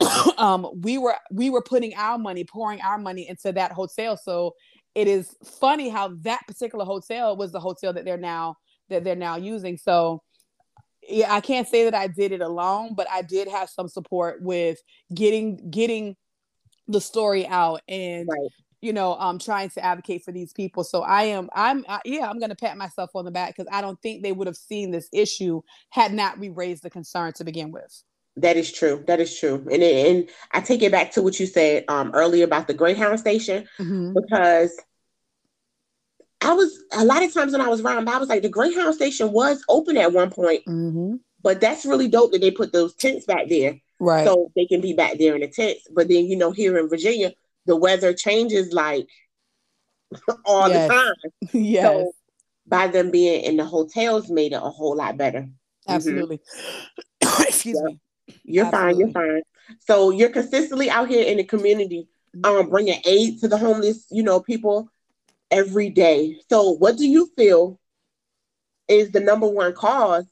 um 0.38 0.68
we 0.82 0.98
were 0.98 1.16
we 1.30 1.50
were 1.50 1.62
putting 1.62 1.94
our 1.96 2.18
money 2.18 2.44
pouring 2.44 2.80
our 2.80 2.98
money 2.98 3.28
into 3.28 3.52
that 3.52 3.72
hotel. 3.72 4.16
So 4.16 4.54
it 4.94 5.08
is 5.08 5.36
funny 5.60 5.88
how 5.88 6.14
that 6.22 6.40
particular 6.46 6.84
hotel 6.84 7.36
was 7.36 7.52
the 7.52 7.60
hotel 7.60 7.92
that 7.92 8.04
they're 8.04 8.16
now 8.16 8.56
that 8.88 9.04
they're 9.04 9.16
now 9.16 9.36
using. 9.36 9.76
So 9.76 10.22
yeah 11.08 11.32
i 11.32 11.40
can't 11.40 11.68
say 11.68 11.84
that 11.84 11.94
i 11.94 12.08
did 12.08 12.32
it 12.32 12.40
alone 12.40 12.92
but 12.96 13.06
i 13.12 13.22
did 13.22 13.46
have 13.46 13.70
some 13.70 13.86
support 13.86 14.42
with 14.42 14.76
getting 15.14 15.70
getting 15.70 16.16
the 16.88 17.00
story 17.00 17.46
out 17.46 17.80
and 17.86 18.26
right 18.28 18.50
you 18.86 18.92
know 18.92 19.16
um 19.16 19.38
trying 19.38 19.68
to 19.70 19.84
advocate 19.84 20.24
for 20.24 20.30
these 20.30 20.52
people. 20.52 20.84
So 20.84 21.02
i 21.02 21.24
am 21.24 21.50
i'm 21.54 21.84
I, 21.88 22.00
yeah 22.04 22.30
i'm 22.30 22.38
to 22.38 22.54
pat 22.54 22.76
myself 22.76 23.10
on 23.16 23.24
the 23.24 23.32
back 23.32 23.56
because 23.56 23.68
i 23.72 23.80
don't 23.80 24.00
think 24.00 24.22
they 24.22 24.30
would 24.30 24.46
have 24.46 24.56
seen 24.56 24.92
this 24.92 25.08
issue 25.12 25.62
had 25.90 26.12
not 26.14 26.38
we 26.38 26.50
raised 26.50 26.84
the 26.84 26.90
concern 26.90 27.32
to 27.34 27.44
begin 27.44 27.72
with. 27.72 28.02
That 28.36 28.58
is 28.58 28.70
true. 28.70 29.02
That 29.06 29.18
is 29.18 29.36
true. 29.38 29.66
And 29.72 29.82
and 29.82 30.28
i 30.52 30.60
take 30.60 30.82
it 30.82 30.92
back 30.92 31.10
to 31.12 31.22
what 31.22 31.40
you 31.40 31.46
said 31.46 31.84
um 31.88 32.12
earlier 32.14 32.44
about 32.44 32.68
the 32.68 32.74
greyhound 32.74 33.18
station 33.18 33.66
mm-hmm. 33.78 34.14
because 34.14 34.78
i 36.42 36.52
was 36.52 36.78
a 36.92 37.04
lot 37.04 37.24
of 37.24 37.34
times 37.34 37.52
when 37.52 37.60
i 37.60 37.68
was 37.68 37.80
around 37.80 38.08
i 38.08 38.18
was 38.18 38.28
like 38.28 38.42
the 38.42 38.48
greyhound 38.48 38.94
station 38.94 39.32
was 39.32 39.64
open 39.68 39.96
at 39.96 40.12
one 40.12 40.30
point 40.30 40.62
mm-hmm. 40.66 41.14
but 41.42 41.60
that's 41.60 41.84
really 41.84 42.08
dope 42.08 42.30
that 42.30 42.40
they 42.40 42.50
put 42.52 42.72
those 42.72 42.94
tents 42.94 43.26
back 43.26 43.48
there 43.48 43.80
right. 43.98 44.24
so 44.24 44.52
they 44.54 44.66
can 44.66 44.80
be 44.80 44.92
back 44.92 45.18
there 45.18 45.34
in 45.34 45.40
the 45.40 45.48
tents. 45.48 45.88
But 45.92 46.08
then 46.08 46.26
you 46.26 46.36
know 46.36 46.52
here 46.52 46.78
in 46.78 46.88
virginia 46.88 47.32
the 47.66 47.76
weather 47.76 48.12
changes 48.14 48.72
like 48.72 49.08
all 50.44 50.68
yes. 50.68 50.88
the 50.88 50.94
time. 50.94 51.50
yes. 51.52 51.84
So 51.84 52.12
by 52.66 52.88
them 52.88 53.10
being 53.10 53.42
in 53.42 53.56
the 53.56 53.64
hotels 53.64 54.30
made 54.30 54.52
it 54.52 54.56
a 54.56 54.60
whole 54.60 54.96
lot 54.96 55.16
better. 55.16 55.40
Mm-hmm. 55.40 55.92
Absolutely. 55.92 56.40
Mm-hmm. 57.22 57.42
Excuse 57.48 57.82
me. 57.82 57.98
You're 58.44 58.66
Absolutely. 58.66 58.92
fine. 58.92 58.98
You're 59.00 59.10
fine. 59.10 59.42
So 59.80 60.10
you're 60.10 60.30
consistently 60.30 60.90
out 60.90 61.08
here 61.08 61.24
in 61.24 61.38
the 61.38 61.44
community, 61.44 62.08
um, 62.44 62.54
mm-hmm. 62.54 62.70
bringing 62.70 63.00
aid 63.04 63.40
to 63.40 63.48
the 63.48 63.58
homeless, 63.58 64.06
you 64.10 64.22
know, 64.22 64.40
people 64.40 64.88
every 65.50 65.90
day. 65.90 66.38
So 66.48 66.70
what 66.70 66.96
do 66.96 67.06
you 67.06 67.30
feel 67.36 67.78
is 68.88 69.10
the 69.10 69.20
number 69.20 69.48
one 69.48 69.72
cause 69.72 70.26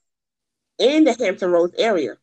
in 0.79 1.05
the 1.05 1.15
Hampton 1.15 1.51
Roads 1.51 1.75
area? 1.77 2.17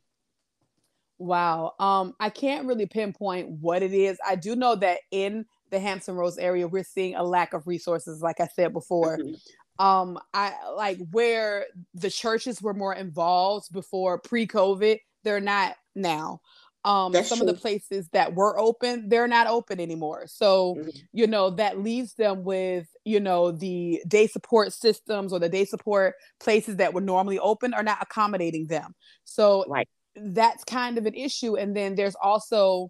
Wow. 1.22 1.76
Um, 1.78 2.16
I 2.20 2.32
can't 2.32 2.66
really 2.66 2.88
pinpoint 2.88 3.48
what 3.48 3.84
it 3.84 3.94
is. 3.94 4.18
I 4.28 4.36
do 4.36 4.56
know 4.56 4.74
that 4.78 5.02
in 5.12 5.46
the 5.70 5.80
Hampton 5.80 6.16
Roads 6.16 6.40
area, 6.40 6.68
we're 6.68 6.84
seeing 6.84 7.14
a 7.14 7.22
lack 7.22 7.54
of 7.54 7.68
resources, 7.68 8.24
like 8.24 8.40
I 8.40 8.48
said 8.48 8.74
before. 8.74 9.20
Mm-hmm. 9.20 9.86
Um, 9.86 10.20
I 10.34 10.54
like 10.76 10.98
where 11.12 11.68
the 11.94 12.10
churches 12.10 12.60
were 12.60 12.74
more 12.74 12.96
involved 12.96 13.72
before 13.72 14.18
pre-COVID, 14.18 15.00
they're 15.24 15.40
not 15.40 15.76
now. 15.96 16.42
Um, 16.84 17.12
That's 17.12 17.30
some 17.30 17.38
true. 17.38 17.48
of 17.48 17.54
the 17.54 17.62
places 17.62 18.10
that 18.14 18.34
were 18.34 18.58
open, 18.58 19.08
they're 19.08 19.28
not 19.28 19.46
open 19.46 19.80
anymore. 19.80 20.24
So, 20.26 20.78
mm-hmm. 20.80 20.90
you 21.14 21.28
know, 21.28 21.52
that 21.52 21.78
leaves 21.78 22.16
them 22.16 22.44
with, 22.44 22.88
you 23.06 23.20
know, 23.20 23.52
the 23.52 24.02
day 24.08 24.26
support 24.26 24.74
systems 24.74 25.32
or 25.32 25.38
the 25.38 25.50
day 25.50 25.66
support 25.66 26.16
places 26.40 26.78
that 26.78 26.96
were 26.96 27.02
normally 27.02 27.38
open 27.38 27.76
are 27.76 27.84
not 27.84 28.00
accommodating 28.02 28.66
them. 28.66 28.96
So, 29.24 29.66
right 29.68 29.88
that's 30.16 30.64
kind 30.64 30.98
of 30.98 31.06
an 31.06 31.14
issue. 31.14 31.58
And 31.58 31.76
then 31.76 31.96
there's 31.96 32.16
also, 32.22 32.90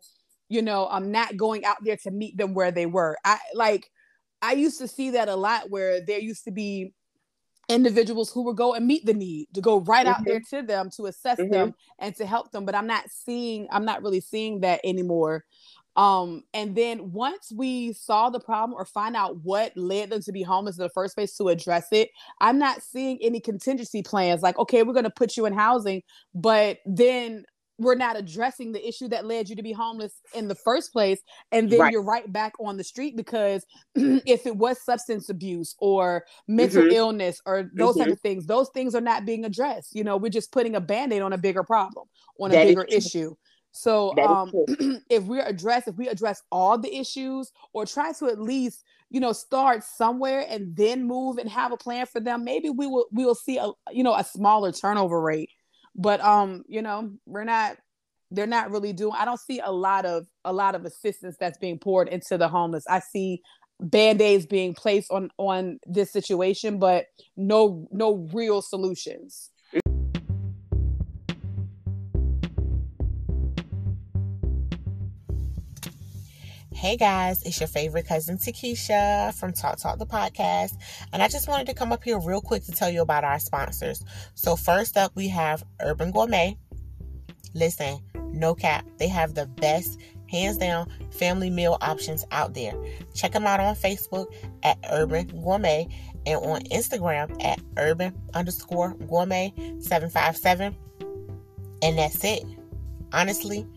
you 0.49 0.61
know, 0.61 0.87
I'm 0.89 1.11
not 1.11 1.37
going 1.37 1.65
out 1.65 1.77
there 1.83 1.97
to 1.97 2.11
meet 2.11 2.37
them 2.37 2.53
where 2.53 2.71
they 2.71 2.85
were. 2.85 3.17
I 3.23 3.39
like, 3.53 3.89
I 4.41 4.53
used 4.53 4.79
to 4.79 4.87
see 4.87 5.11
that 5.11 5.29
a 5.29 5.35
lot 5.35 5.69
where 5.69 6.03
there 6.03 6.19
used 6.19 6.45
to 6.45 6.51
be 6.51 6.93
individuals 7.69 8.31
who 8.31 8.43
would 8.43 8.57
go 8.57 8.73
and 8.73 8.85
meet 8.85 9.05
the 9.05 9.13
need 9.13 9.47
to 9.53 9.61
go 9.61 9.79
right 9.81 10.05
mm-hmm. 10.05 10.19
out 10.19 10.25
there 10.25 10.41
to 10.49 10.61
them 10.61 10.89
to 10.97 11.05
assess 11.05 11.39
mm-hmm. 11.39 11.51
them 11.51 11.73
and 11.99 12.15
to 12.15 12.25
help 12.25 12.51
them 12.51 12.65
but 12.65 12.75
i'm 12.75 12.87
not 12.87 13.09
seeing 13.09 13.67
i'm 13.71 13.85
not 13.85 14.01
really 14.01 14.19
seeing 14.19 14.59
that 14.59 14.81
anymore 14.83 15.45
um, 15.95 16.43
and 16.53 16.75
then 16.75 17.12
once 17.12 17.51
we 17.55 17.93
saw 17.93 18.29
the 18.29 18.39
problem 18.39 18.77
or 18.77 18.86
find 18.86 19.15
out 19.15 19.38
what 19.43 19.75
led 19.75 20.10
them 20.10 20.21
to 20.21 20.31
be 20.31 20.41
homeless 20.41 20.77
in 20.77 20.83
the 20.83 20.89
first 20.89 21.15
place 21.15 21.36
to 21.38 21.50
address 21.50 21.88
it, 21.91 22.10
I'm 22.39 22.57
not 22.57 22.81
seeing 22.81 23.17
any 23.21 23.39
contingency 23.39 24.01
plans 24.01 24.41
like, 24.41 24.57
okay, 24.57 24.83
we're 24.83 24.93
going 24.93 25.03
to 25.03 25.10
put 25.10 25.36
you 25.36 25.45
in 25.45 25.53
housing, 25.53 26.01
but 26.33 26.79
then 26.86 27.45
we're 27.77 27.95
not 27.95 28.15
addressing 28.15 28.71
the 28.71 28.88
issue 28.88 29.07
that 29.07 29.25
led 29.25 29.50
you 29.50 29.55
to 29.55 29.63
be 29.63 29.71
homeless 29.71 30.21
in 30.36 30.48
the 30.48 30.55
first 30.55 30.93
place 30.93 31.19
and 31.51 31.69
then 31.69 31.79
right. 31.79 31.91
you're 31.91 32.03
right 32.03 32.31
back 32.31 32.53
on 32.60 32.77
the 32.77 32.83
street 32.83 33.17
because 33.17 33.65
if 33.95 34.45
it 34.45 34.55
was 34.55 34.79
substance 34.83 35.29
abuse 35.29 35.75
or 35.79 36.24
mental 36.48 36.83
mm-hmm. 36.83 36.91
illness 36.91 37.41
or 37.45 37.71
those 37.74 37.95
mm-hmm. 37.95 38.03
type 38.03 38.13
of 38.13 38.19
things 38.19 38.45
those 38.45 38.69
things 38.69 38.93
are 38.93 39.01
not 39.01 39.25
being 39.25 39.45
addressed 39.45 39.95
you 39.95 40.03
know 40.03 40.15
we're 40.15 40.29
just 40.29 40.51
putting 40.51 40.75
a 40.75 40.81
band-aid 40.81 41.24
on 41.24 41.33
a 41.33 41.38
bigger 41.38 41.63
problem 41.63 42.07
on 42.39 42.51
a 42.51 42.53
that 42.53 42.67
bigger 42.67 42.83
issue 42.83 43.36
so 43.71 44.15
um, 44.17 44.51
if 45.09 45.23
we 45.23 45.39
address 45.39 45.87
if 45.87 45.95
we 45.95 46.07
address 46.07 46.41
all 46.51 46.77
the 46.77 46.93
issues 46.95 47.51
or 47.73 47.85
try 47.85 48.11
to 48.13 48.27
at 48.27 48.39
least 48.39 48.83
you 49.09 49.19
know 49.19 49.31
start 49.31 49.83
somewhere 49.83 50.45
and 50.49 50.75
then 50.75 51.07
move 51.07 51.37
and 51.37 51.49
have 51.49 51.71
a 51.71 51.77
plan 51.77 52.05
for 52.05 52.19
them 52.19 52.43
maybe 52.43 52.69
we 52.69 52.85
will 52.85 53.07
we 53.11 53.25
will 53.25 53.35
see 53.35 53.57
a 53.57 53.71
you 53.91 54.03
know 54.03 54.15
a 54.15 54.23
smaller 54.23 54.71
turnover 54.71 55.21
rate. 55.21 55.49
But 55.95 56.21
um 56.21 56.63
you 56.67 56.81
know 56.81 57.11
we're 57.25 57.43
not 57.43 57.77
they're 58.33 58.47
not 58.47 58.71
really 58.71 58.93
doing 58.93 59.13
i 59.17 59.25
don't 59.25 59.41
see 59.41 59.59
a 59.59 59.71
lot 59.71 60.05
of 60.05 60.25
a 60.45 60.53
lot 60.53 60.73
of 60.73 60.85
assistance 60.85 61.35
that's 61.37 61.57
being 61.57 61.79
poured 61.79 62.07
into 62.07 62.37
the 62.37 62.47
homeless. 62.47 62.85
I 62.89 62.99
see 62.99 63.41
band-aids 63.79 64.45
being 64.45 64.73
placed 64.73 65.11
on 65.11 65.31
on 65.37 65.79
this 65.85 66.11
situation 66.11 66.77
but 66.77 67.05
no 67.35 67.87
no 67.91 68.29
real 68.31 68.61
solutions 68.61 69.49
Hey 76.81 76.97
guys, 76.97 77.43
it's 77.43 77.59
your 77.59 77.67
favorite 77.67 78.07
cousin 78.07 78.39
Takesha 78.39 79.35
from 79.35 79.53
Talk 79.53 79.77
Talk 79.77 80.00
the 80.00 80.07
podcast, 80.07 80.73
and 81.13 81.21
I 81.21 81.27
just 81.27 81.47
wanted 81.47 81.67
to 81.67 81.75
come 81.75 81.91
up 81.91 82.03
here 82.03 82.19
real 82.19 82.41
quick 82.41 82.63
to 82.63 82.71
tell 82.71 82.89
you 82.89 83.03
about 83.03 83.23
our 83.23 83.38
sponsors. 83.38 84.03
So, 84.33 84.55
first 84.55 84.97
up, 84.97 85.11
we 85.13 85.27
have 85.27 85.63
Urban 85.79 86.09
Gourmet. 86.09 86.57
Listen, 87.53 88.00
no 88.31 88.55
cap, 88.55 88.83
they 88.97 89.07
have 89.09 89.35
the 89.35 89.45
best, 89.45 90.01
hands 90.27 90.57
down, 90.57 90.91
family 91.11 91.51
meal 91.51 91.77
options 91.81 92.25
out 92.31 92.55
there. 92.55 92.73
Check 93.13 93.33
them 93.33 93.45
out 93.45 93.59
on 93.59 93.75
Facebook 93.75 94.33
at 94.63 94.79
Urban 94.89 95.27
Gourmet 95.27 95.88
and 96.25 96.43
on 96.43 96.61
Instagram 96.61 97.45
at 97.45 97.61
Urban 97.77 98.19
underscore 98.33 98.95
Gourmet 99.07 99.53
757. 99.81 100.75
And 101.83 101.97
that's 102.00 102.23
it. 102.23 102.43
Honestly, 103.13 103.67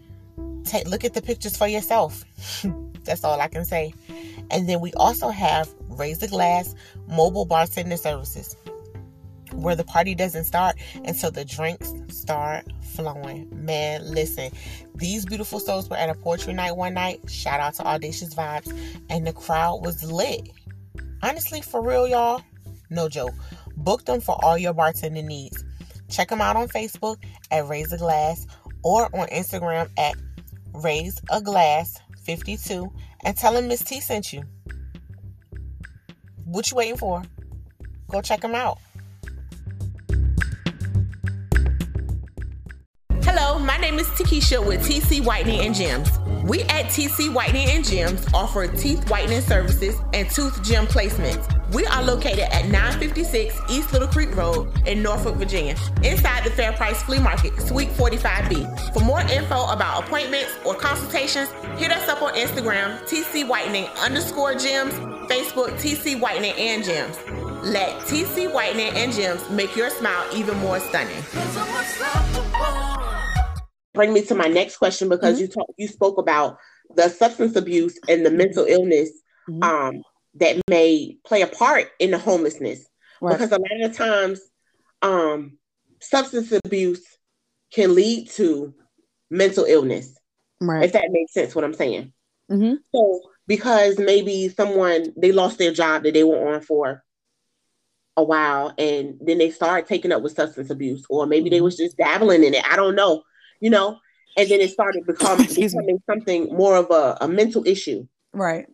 take 0.64 0.88
look 0.88 1.04
at 1.04 1.12
the 1.12 1.20
pictures 1.20 1.54
for 1.54 1.66
yourself. 1.66 2.24
That's 3.04 3.24
all 3.24 3.40
I 3.40 3.48
can 3.48 3.64
say. 3.64 3.94
And 4.50 4.68
then 4.68 4.80
we 4.80 4.92
also 4.94 5.28
have 5.28 5.72
Raise 5.88 6.18
the 6.18 6.28
Glass 6.28 6.74
mobile 7.08 7.44
bartender 7.44 7.96
services 7.96 8.56
where 9.52 9.76
the 9.76 9.84
party 9.84 10.14
doesn't 10.14 10.44
start 10.44 10.76
until 11.04 11.30
the 11.30 11.44
drinks 11.44 11.92
start 12.08 12.66
flowing. 12.82 13.48
Man, 13.52 14.04
listen, 14.12 14.50
these 14.94 15.24
beautiful 15.24 15.60
souls 15.60 15.88
were 15.88 15.96
at 15.96 16.10
a 16.10 16.14
poetry 16.14 16.52
night 16.52 16.76
one 16.76 16.94
night. 16.94 17.20
Shout 17.28 17.60
out 17.60 17.74
to 17.74 17.86
Audacious 17.86 18.34
Vibes, 18.34 18.72
and 19.08 19.26
the 19.26 19.32
crowd 19.32 19.84
was 19.84 20.02
lit. 20.04 20.50
Honestly, 21.22 21.60
for 21.60 21.82
real, 21.82 22.08
y'all, 22.08 22.42
no 22.90 23.08
joke. 23.08 23.34
Book 23.76 24.04
them 24.04 24.20
for 24.20 24.38
all 24.44 24.58
your 24.58 24.74
bartending 24.74 25.24
needs. 25.24 25.64
Check 26.08 26.28
them 26.28 26.40
out 26.40 26.56
on 26.56 26.68
Facebook 26.68 27.16
at 27.50 27.66
Raise 27.66 27.92
a 27.92 27.98
Glass 27.98 28.46
or 28.82 29.04
on 29.16 29.26
Instagram 29.28 29.88
at 29.98 30.14
Raise 30.74 31.20
a 31.30 31.40
Glass 31.40 31.98
52 32.24 32.92
and 33.24 33.36
tell 33.36 33.56
him 33.56 33.68
Miss 33.68 33.82
T 33.82 34.00
sent 34.00 34.32
you. 34.32 34.42
What 36.44 36.70
you 36.70 36.76
waiting 36.76 36.96
for? 36.96 37.22
Go 38.10 38.20
check 38.20 38.42
him 38.42 38.54
out. 38.54 38.78
Hello, 43.22 43.58
my 43.58 43.76
name 43.78 43.98
is 43.98 44.06
Takesha 44.08 44.64
with 44.64 44.86
TC 44.86 45.24
Whitening 45.24 45.60
and 45.60 45.74
Gems. 45.74 46.18
We 46.44 46.62
at 46.64 46.86
TC 46.86 47.32
Whitening 47.32 47.68
and 47.70 47.84
Gems 47.84 48.26
offer 48.34 48.66
teeth 48.68 49.08
whitening 49.10 49.40
services 49.40 49.96
and 50.12 50.28
tooth 50.30 50.62
gem 50.62 50.86
placements. 50.86 51.53
We 51.72 51.86
are 51.86 52.02
located 52.02 52.40
at 52.52 52.66
956 52.66 53.58
East 53.70 53.92
Little 53.92 54.08
Creek 54.08 54.36
Road 54.36 54.70
in 54.86 55.02
Norfolk, 55.02 55.36
Virginia, 55.36 55.76
inside 56.02 56.44
the 56.44 56.50
Fair 56.50 56.72
Price 56.72 57.02
Flea 57.02 57.18
Market, 57.18 57.58
Suite 57.60 57.88
45B. 57.90 58.92
For 58.92 59.00
more 59.00 59.20
info 59.22 59.66
about 59.68 60.04
appointments 60.04 60.52
or 60.64 60.74
consultations, 60.74 61.48
hit 61.78 61.90
us 61.90 62.08
up 62.08 62.22
on 62.22 62.34
Instagram, 62.34 63.00
TC 63.08 63.48
Whitening 63.48 63.86
underscore 63.98 64.54
gems, 64.54 64.92
Facebook, 65.30 65.70
TC 65.80 66.20
Whitening 66.20 66.52
and 66.52 66.84
Gems. 66.84 67.16
Let 67.64 67.98
TC 68.02 68.52
Whitening 68.52 68.92
and 68.94 69.12
Gems 69.12 69.48
make 69.48 69.74
your 69.74 69.88
smile 69.88 70.26
even 70.34 70.58
more 70.58 70.78
stunning. 70.80 71.22
Bring 73.94 74.12
me 74.12 74.22
to 74.22 74.34
my 74.34 74.48
next 74.48 74.76
question 74.76 75.08
because 75.08 75.36
mm-hmm. 75.36 75.42
you 75.42 75.48
talk, 75.48 75.66
you 75.78 75.88
spoke 75.88 76.18
about 76.18 76.58
the 76.94 77.08
substance 77.08 77.56
abuse 77.56 77.98
and 78.08 78.24
the 78.26 78.30
mental 78.30 78.66
illness 78.66 79.10
mm-hmm. 79.48 79.62
um, 79.62 80.02
that 80.36 80.60
may 80.68 81.16
play 81.24 81.42
a 81.42 81.46
part 81.46 81.88
in 81.98 82.10
the 82.10 82.18
homelessness. 82.18 82.86
Right. 83.20 83.32
Because 83.32 83.52
a 83.52 83.58
lot 83.58 83.90
of 83.90 83.96
times, 83.96 84.40
um, 85.02 85.58
substance 86.00 86.52
abuse 86.64 87.04
can 87.72 87.94
lead 87.94 88.30
to 88.30 88.74
mental 89.30 89.64
illness. 89.64 90.16
Right. 90.60 90.84
If 90.84 90.92
that 90.92 91.10
makes 91.10 91.32
sense, 91.32 91.54
what 91.54 91.64
I'm 91.64 91.74
saying. 91.74 92.12
Mm-hmm. 92.50 92.74
So, 92.94 93.20
because 93.46 93.98
maybe 93.98 94.48
someone 94.48 95.12
they 95.16 95.32
lost 95.32 95.58
their 95.58 95.72
job 95.72 96.02
that 96.02 96.14
they 96.14 96.24
were 96.24 96.54
on 96.54 96.60
for 96.62 97.02
a 98.16 98.22
while, 98.22 98.72
and 98.78 99.18
then 99.20 99.38
they 99.38 99.50
started 99.50 99.88
taking 99.88 100.12
up 100.12 100.22
with 100.22 100.34
substance 100.34 100.70
abuse, 100.70 101.04
or 101.10 101.26
maybe 101.26 101.50
they 101.50 101.56
mm-hmm. 101.56 101.64
was 101.64 101.76
just 101.76 101.96
dabbling 101.96 102.44
in 102.44 102.54
it. 102.54 102.64
I 102.70 102.76
don't 102.76 102.94
know, 102.94 103.22
you 103.60 103.70
know. 103.70 103.98
And 104.36 104.48
then 104.48 104.60
it 104.60 104.70
started 104.70 105.06
become, 105.06 105.38
becoming 105.54 106.02
something 106.06 106.54
more 106.54 106.76
of 106.76 106.90
a, 106.90 107.18
a 107.20 107.28
mental 107.28 107.66
issue. 107.66 108.06
Right. 108.32 108.66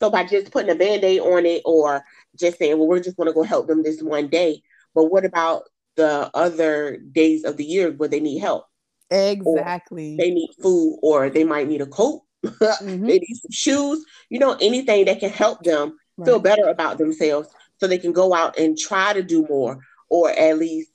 So 0.00 0.10
by 0.10 0.24
just 0.24 0.50
putting 0.50 0.70
a 0.70 0.74
band-aid 0.74 1.20
on 1.20 1.44
it 1.44 1.62
or 1.64 2.02
just 2.38 2.58
saying, 2.58 2.78
well, 2.78 2.88
we're 2.88 3.02
just 3.02 3.16
going 3.16 3.26
to 3.26 3.34
go 3.34 3.42
help 3.42 3.66
them 3.66 3.82
this 3.82 4.02
one 4.02 4.28
day. 4.28 4.62
But 4.94 5.06
what 5.06 5.24
about 5.24 5.64
the 5.96 6.30
other 6.34 6.96
days 6.96 7.44
of 7.44 7.56
the 7.56 7.64
year 7.64 7.92
where 7.92 8.08
they 8.08 8.20
need 8.20 8.38
help? 8.38 8.66
Exactly. 9.10 10.14
Or 10.14 10.16
they 10.16 10.30
need 10.30 10.50
food 10.62 10.98
or 11.02 11.28
they 11.28 11.44
might 11.44 11.68
need 11.68 11.82
a 11.82 11.86
coat. 11.86 12.22
mm-hmm. 12.44 13.06
they 13.06 13.18
need 13.18 13.34
some 13.34 13.50
shoes, 13.50 14.04
you 14.30 14.38
know, 14.38 14.56
anything 14.60 15.04
that 15.04 15.20
can 15.20 15.30
help 15.30 15.62
them 15.62 15.98
right. 16.16 16.26
feel 16.26 16.38
better 16.38 16.68
about 16.68 16.96
themselves 16.96 17.48
so 17.76 17.86
they 17.86 17.98
can 17.98 18.12
go 18.12 18.32
out 18.32 18.58
and 18.58 18.78
try 18.78 19.12
to 19.12 19.22
do 19.22 19.46
more 19.46 19.78
or 20.08 20.30
at 20.30 20.58
least 20.58 20.90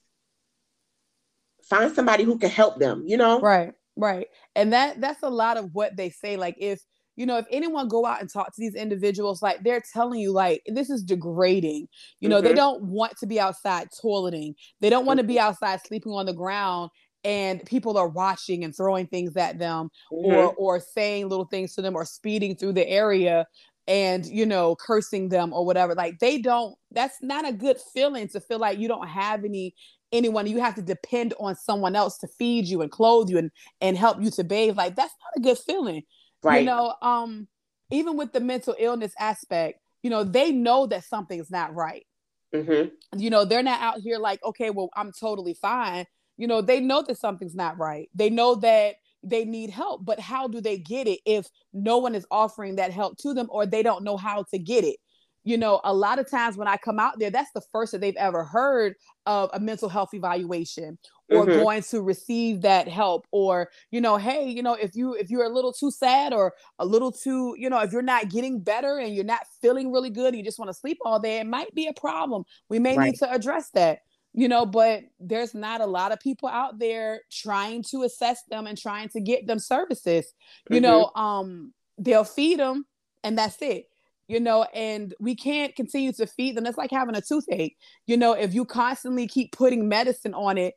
find 1.64 1.94
somebody 1.94 2.24
who 2.24 2.40
can 2.40 2.50
help 2.50 2.80
them, 2.80 3.04
you 3.06 3.18
know? 3.18 3.40
Right, 3.40 3.74
right. 3.96 4.28
And 4.56 4.74
that 4.74 5.00
that's 5.00 5.22
a 5.22 5.30
lot 5.30 5.58
of 5.58 5.74
what 5.74 5.96
they 5.96 6.10
say. 6.10 6.36
Like 6.36 6.56
if 6.60 6.82
you 7.16 7.26
know 7.26 7.38
if 7.38 7.46
anyone 7.52 7.88
go 7.88 8.06
out 8.06 8.22
and 8.22 8.30
talk 8.30 8.48
to 8.48 8.62
these 8.62 8.76
individuals 8.76 9.42
like 9.42 9.64
they're 9.64 9.84
telling 9.94 10.20
you 10.20 10.32
like 10.32 10.62
this 10.68 10.90
is 10.90 11.04
degrading. 11.04 11.88
You 12.20 12.30
know 12.30 12.38
mm-hmm. 12.38 12.48
they 12.48 12.54
don't 12.54 12.84
want 12.84 13.14
to 13.20 13.28
be 13.28 13.40
outside 13.40 13.90
toileting. 14.04 14.54
They 14.82 14.90
don't 14.90 15.06
want 15.06 15.20
to 15.20 15.26
be 15.26 15.40
outside 15.40 15.82
sleeping 15.86 16.12
on 16.12 16.26
the 16.26 16.34
ground 16.34 16.92
and 17.26 17.66
people 17.66 17.98
are 17.98 18.08
watching 18.08 18.64
and 18.64 18.76
throwing 18.76 19.08
things 19.08 19.36
at 19.36 19.58
them 19.60 19.90
mm-hmm. 20.14 20.34
or 20.34 20.54
or 20.54 20.80
saying 20.80 21.28
little 21.28 21.46
things 21.46 21.74
to 21.76 21.82
them 21.82 21.96
or 21.96 22.06
speeding 22.06 22.56
through 22.56 22.74
the 22.74 22.88
area 22.88 23.46
and 23.88 24.26
you 24.26 24.46
know 24.46 24.76
cursing 24.76 25.30
them 25.30 25.52
or 25.52 25.66
whatever. 25.66 25.96
Like 25.96 26.20
they 26.20 26.38
don't 26.40 26.76
that's 26.92 27.18
not 27.22 27.48
a 27.48 27.52
good 27.52 27.78
feeling 27.94 28.28
to 28.30 28.40
feel 28.40 28.60
like 28.60 28.78
you 28.78 28.88
don't 28.88 29.08
have 29.08 29.44
any 29.44 29.74
anyone. 30.12 30.48
You 30.48 30.60
have 30.62 30.76
to 30.76 30.82
depend 30.82 31.34
on 31.40 31.56
someone 31.56 31.96
else 31.96 32.18
to 32.20 32.28
feed 32.28 32.66
you 32.66 32.82
and 32.82 32.92
clothe 32.92 33.30
you 33.30 33.38
and 33.38 33.52
and 33.82 33.98
help 33.98 34.22
you 34.22 34.30
to 34.32 34.44
bathe. 34.44 34.78
Like 34.78 34.96
that's 34.96 35.14
not 35.24 35.40
a 35.40 35.42
good 35.42 35.58
feeling 35.58 36.04
Right. 36.46 36.60
You 36.60 36.66
know, 36.68 36.94
um, 37.02 37.48
even 37.92 38.18
with 38.18 38.32
the 38.32 38.40
mental 38.40 38.76
illness 38.78 39.14
aspect, 39.20 39.80
you 40.04 40.10
know, 40.10 40.24
they 40.24 40.52
know 40.52 40.86
that 40.88 41.04
something's 41.04 41.50
not 41.50 41.74
right. 41.74 42.06
Mm-hmm. 42.54 43.20
You 43.20 43.30
know, 43.30 43.46
they're 43.46 43.64
not 43.64 43.82
out 43.82 44.00
here 44.00 44.20
like, 44.20 44.44
okay, 44.44 44.70
well, 44.70 44.90
I'm 44.96 45.12
totally 45.12 45.56
fine. 45.56 46.06
You 46.38 46.48
know, 46.48 46.62
they 46.62 46.80
know 46.80 47.02
that 47.02 47.18
something's 47.18 47.56
not 47.56 47.78
right. 47.80 48.10
They 48.14 48.30
know 48.30 48.56
that 48.56 48.96
they 49.24 49.44
need 49.44 49.72
help, 49.72 50.06
but 50.06 50.20
how 50.20 50.48
do 50.48 50.62
they 50.62 50.78
get 50.78 51.08
it 51.08 51.20
if 51.26 51.48
no 51.74 51.98
one 51.98 52.14
is 52.14 52.28
offering 52.30 52.76
that 52.76 52.92
help 52.92 53.18
to 53.20 53.34
them 53.34 53.48
or 53.50 53.66
they 53.66 53.82
don't 53.82 54.04
know 54.04 54.18
how 54.18 54.44
to 54.52 54.60
get 54.60 54.84
it? 54.84 54.98
You 55.46 55.58
know, 55.58 55.80
a 55.84 55.94
lot 55.94 56.18
of 56.20 56.30
times 56.30 56.58
when 56.58 56.68
I 56.68 56.76
come 56.76 57.00
out 57.00 57.20
there, 57.20 57.30
that's 57.30 57.52
the 57.52 57.62
first 57.72 57.92
that 57.92 58.02
they've 58.02 58.16
ever 58.18 58.44
heard 58.44 58.96
of 59.28 59.52
a 59.54 59.60
mental 59.60 59.88
health 59.88 60.14
evaluation 60.14 60.98
or 61.30 61.46
mm-hmm. 61.46 61.62
going 61.62 61.82
to 61.84 62.02
receive 62.02 62.62
that 62.62 62.88
help 62.88 63.26
or 63.32 63.70
you 63.90 64.00
know 64.00 64.18
hey 64.18 64.48
you 64.48 64.62
know 64.62 64.76
if 64.76 64.96
you 64.96 65.16
if 65.16 65.32
you're 65.32 65.46
a 65.46 65.50
little 65.50 65.74
too 65.74 65.90
sad 65.90 66.34
or 66.34 66.54
a 66.78 66.86
little 66.86 67.12
too 67.12 67.56
you 67.58 67.68
know 67.68 67.80
if 67.80 67.92
you're 67.92 68.04
not 68.04 68.30
getting 68.30 68.60
better 68.60 69.00
and 69.00 69.16
you're 69.16 69.24
not 69.24 69.42
feeling 69.60 69.92
really 69.92 70.12
good 70.12 70.28
and 70.28 70.38
you 70.38 70.44
just 70.44 70.60
want 70.60 70.70
to 70.70 70.74
sleep 70.74 71.00
all 71.04 71.20
day 71.20 71.40
it 71.40 71.48
might 71.48 71.74
be 71.74 71.88
a 71.88 71.94
problem 71.94 72.44
we 72.70 72.78
may 72.78 72.96
right. 72.96 73.06
need 73.06 73.16
to 73.18 73.32
address 73.32 73.72
that 73.72 74.02
you 74.34 74.48
know 74.48 74.68
but 74.68 75.02
there's 75.20 75.56
not 75.56 75.82
a 75.82 75.86
lot 75.88 76.12
of 76.12 76.20
people 76.20 76.48
out 76.48 76.78
there 76.78 77.22
trying 77.32 77.82
to 77.82 78.04
assess 78.04 78.44
them 78.52 78.68
and 78.68 78.78
trying 78.78 79.10
to 79.10 79.20
get 79.20 79.48
them 79.48 79.58
services 79.58 80.32
you 80.70 80.76
mm-hmm. 80.76 80.84
know 80.84 81.12
um 81.16 81.74
they'll 81.98 82.24
feed 82.24 82.60
them 82.60 82.86
and 83.24 83.36
that's 83.36 83.58
it 83.62 83.88
you 84.28 84.40
know, 84.40 84.64
and 84.74 85.14
we 85.20 85.36
can't 85.36 85.76
continue 85.76 86.12
to 86.14 86.26
feed 86.26 86.56
them. 86.56 86.64
That's 86.64 86.78
like 86.78 86.92
having 86.92 87.16
a 87.16 87.22
toothache. 87.22 87.78
You 88.08 88.18
know, 88.18 88.34
if 88.34 88.54
you 88.54 88.66
constantly 88.66 89.28
keep 89.28 89.52
putting 89.52 89.88
medicine 89.88 90.34
on 90.34 90.58
it 90.58 90.74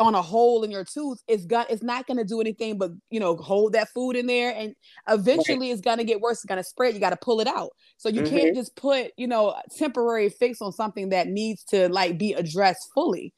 on 0.00 0.14
a 0.14 0.22
hole 0.22 0.64
in 0.64 0.70
your 0.70 0.84
tooth 0.84 1.22
it's 1.28 1.46
got 1.46 1.70
it's 1.70 1.82
not 1.82 2.06
going 2.06 2.16
to 2.16 2.24
do 2.24 2.40
anything 2.40 2.76
but 2.76 2.90
you 3.10 3.20
know 3.20 3.36
hold 3.36 3.72
that 3.72 3.88
food 3.90 4.16
in 4.16 4.26
there 4.26 4.52
and 4.54 4.74
eventually 5.08 5.68
right. 5.68 5.72
it's 5.72 5.80
going 5.80 5.98
to 5.98 6.04
get 6.04 6.20
worse 6.20 6.38
it's 6.38 6.44
going 6.44 6.58
to 6.58 6.64
spread 6.64 6.94
you 6.94 7.00
got 7.00 7.10
to 7.10 7.16
pull 7.16 7.40
it 7.40 7.46
out 7.46 7.70
so 7.96 8.08
you 8.08 8.22
mm-hmm. 8.22 8.36
can't 8.36 8.56
just 8.56 8.74
put 8.76 9.12
you 9.16 9.26
know 9.26 9.54
temporary 9.76 10.28
fix 10.28 10.60
on 10.60 10.72
something 10.72 11.10
that 11.10 11.28
needs 11.28 11.62
to 11.64 11.88
like 11.88 12.18
be 12.18 12.32
addressed 12.32 12.88
fully 12.92 13.32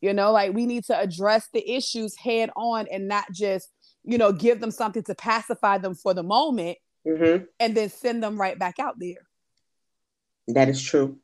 you 0.00 0.12
know 0.12 0.30
like 0.30 0.52
we 0.52 0.66
need 0.66 0.84
to 0.84 0.96
address 0.96 1.48
the 1.52 1.68
issues 1.70 2.14
head 2.16 2.50
on 2.54 2.86
and 2.92 3.08
not 3.08 3.24
just 3.32 3.70
you 4.04 4.18
know 4.18 4.30
give 4.30 4.60
them 4.60 4.70
something 4.70 5.02
to 5.02 5.14
pacify 5.14 5.78
them 5.78 5.94
for 5.94 6.14
the 6.14 6.22
moment 6.22 6.76
mm-hmm. 7.08 7.44
and 7.58 7.74
then 7.74 7.88
send 7.88 8.22
them 8.22 8.40
right 8.40 8.58
back 8.58 8.78
out 8.78 8.98
there 8.98 9.26
that 10.48 10.68
is 10.68 10.82
true 10.82 11.18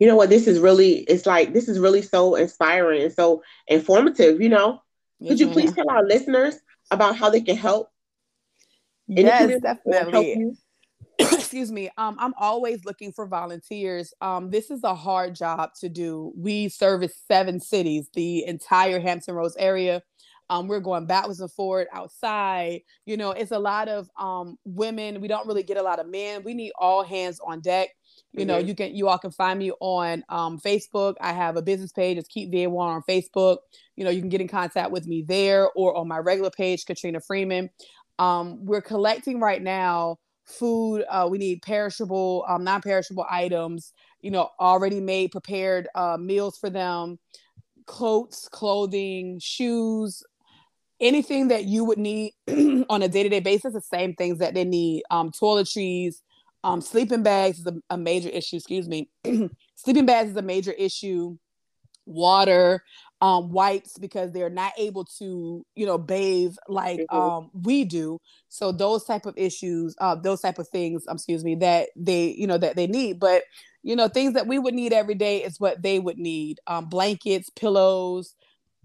you 0.00 0.06
know 0.06 0.16
what, 0.16 0.30
this 0.30 0.48
is 0.48 0.58
really, 0.58 1.00
it's 1.00 1.26
like, 1.26 1.52
this 1.52 1.68
is 1.68 1.78
really 1.78 2.00
so 2.00 2.34
inspiring 2.34 3.02
and 3.02 3.12
so 3.12 3.42
informative, 3.68 4.40
you 4.40 4.48
know? 4.48 4.80
Could 5.22 5.38
you 5.38 5.50
please 5.50 5.74
tell 5.74 5.90
our 5.90 6.04
listeners 6.04 6.58
about 6.90 7.16
how 7.16 7.28
they 7.28 7.42
can 7.42 7.56
help? 7.56 7.90
Yes, 9.06 9.60
definitely. 9.60 10.52
Excuse 11.18 11.70
me. 11.70 11.90
Um, 11.98 12.16
I'm 12.18 12.32
always 12.38 12.86
looking 12.86 13.12
for 13.12 13.26
volunteers. 13.26 14.14
Um, 14.22 14.48
this 14.48 14.70
is 14.70 14.82
a 14.84 14.94
hard 14.94 15.34
job 15.34 15.74
to 15.80 15.90
do. 15.90 16.32
We 16.34 16.70
service 16.70 17.12
seven 17.28 17.60
cities, 17.60 18.08
the 18.14 18.46
entire 18.46 19.00
Hampton 19.00 19.34
Roads 19.34 19.56
area. 19.58 20.02
Um, 20.50 20.66
we're 20.66 20.80
going 20.80 21.06
backwards 21.06 21.40
and 21.40 21.50
forward 21.50 21.86
outside. 21.92 22.82
You 23.06 23.16
know, 23.16 23.30
it's 23.30 23.52
a 23.52 23.58
lot 23.58 23.88
of 23.88 24.10
um, 24.18 24.58
women. 24.64 25.20
We 25.20 25.28
don't 25.28 25.46
really 25.46 25.62
get 25.62 25.76
a 25.76 25.82
lot 25.82 26.00
of 26.00 26.08
men. 26.08 26.42
We 26.42 26.54
need 26.54 26.72
all 26.76 27.04
hands 27.04 27.40
on 27.46 27.60
deck. 27.60 27.90
You 28.32 28.44
know, 28.44 28.58
mm-hmm. 28.58 28.68
you 28.68 28.74
can 28.74 28.94
you 28.94 29.08
all 29.08 29.18
can 29.18 29.30
find 29.30 29.58
me 29.58 29.70
on 29.80 30.24
um, 30.28 30.58
Facebook. 30.58 31.14
I 31.20 31.32
have 31.32 31.56
a 31.56 31.62
business 31.62 31.92
page. 31.92 32.18
It's 32.18 32.28
Keep 32.28 32.50
VA 32.50 32.68
Warm 32.68 32.96
on 32.96 33.02
Facebook. 33.08 33.58
You 33.94 34.04
know, 34.04 34.10
you 34.10 34.20
can 34.20 34.28
get 34.28 34.40
in 34.40 34.48
contact 34.48 34.90
with 34.90 35.06
me 35.06 35.22
there 35.22 35.70
or 35.72 35.96
on 35.96 36.08
my 36.08 36.18
regular 36.18 36.50
page, 36.50 36.84
Katrinia 36.84 37.24
Freeman. 37.24 37.70
Um, 38.18 38.64
we're 38.64 38.82
collecting 38.82 39.40
right 39.40 39.62
now 39.62 40.18
food. 40.44 41.04
Uh, 41.08 41.28
we 41.30 41.38
need 41.38 41.62
perishable, 41.62 42.44
um, 42.48 42.64
non-perishable 42.64 43.26
items. 43.30 43.92
You 44.20 44.32
know, 44.32 44.50
already 44.58 45.00
made, 45.00 45.30
prepared 45.30 45.88
uh, 45.94 46.16
meals 46.20 46.58
for 46.58 46.70
them, 46.70 47.18
coats, 47.86 48.48
clothing, 48.48 49.38
shoes, 49.40 50.22
anything 51.00 51.48
that 51.48 51.64
you 51.64 51.84
would 51.84 51.98
need 51.98 52.32
on 52.88 53.02
a 53.02 53.08
day-to-day 53.08 53.40
basis. 53.40 53.72
The 53.72 53.80
same 53.80 54.14
things 54.14 54.38
that 54.38 54.54
they 54.54 54.64
need: 54.64 55.02
um, 55.10 55.30
toiletries 55.30 56.16
um, 56.62 56.80
sleeping 56.80 57.22
bags 57.22 57.58
is 57.58 57.66
a, 57.66 57.74
a 57.90 57.96
major 57.96 58.28
issue. 58.28 58.56
Excuse 58.56 58.88
me. 58.88 59.08
sleeping 59.76 60.06
bags 60.06 60.30
is 60.30 60.36
a 60.36 60.42
major 60.42 60.72
issue. 60.72 61.36
Water, 62.06 62.82
um, 63.20 63.50
wipes 63.50 63.96
because 63.98 64.32
they're 64.32 64.50
not 64.50 64.72
able 64.76 65.04
to, 65.18 65.64
you 65.76 65.86
know, 65.86 65.98
bathe 65.98 66.56
like 66.68 67.00
mm-hmm. 67.00 67.16
um, 67.16 67.50
we 67.52 67.84
do. 67.84 68.18
So 68.48 68.72
those 68.72 69.04
type 69.04 69.26
of 69.26 69.34
issues, 69.36 69.94
uh, 70.00 70.16
those 70.16 70.40
type 70.40 70.58
of 70.58 70.68
things, 70.68 71.04
um, 71.06 71.16
excuse 71.16 71.44
me, 71.44 71.54
that 71.56 71.90
they, 71.94 72.34
you 72.36 72.46
know, 72.46 72.58
that 72.58 72.74
they 72.74 72.86
need. 72.86 73.20
But 73.20 73.44
you 73.82 73.96
know, 73.96 74.08
things 74.08 74.34
that 74.34 74.46
we 74.46 74.58
would 74.58 74.74
need 74.74 74.92
every 74.92 75.14
day 75.14 75.42
is 75.42 75.60
what 75.60 75.82
they 75.82 75.98
would 75.98 76.18
need: 76.18 76.58
um, 76.66 76.86
blankets, 76.86 77.48
pillows, 77.50 78.34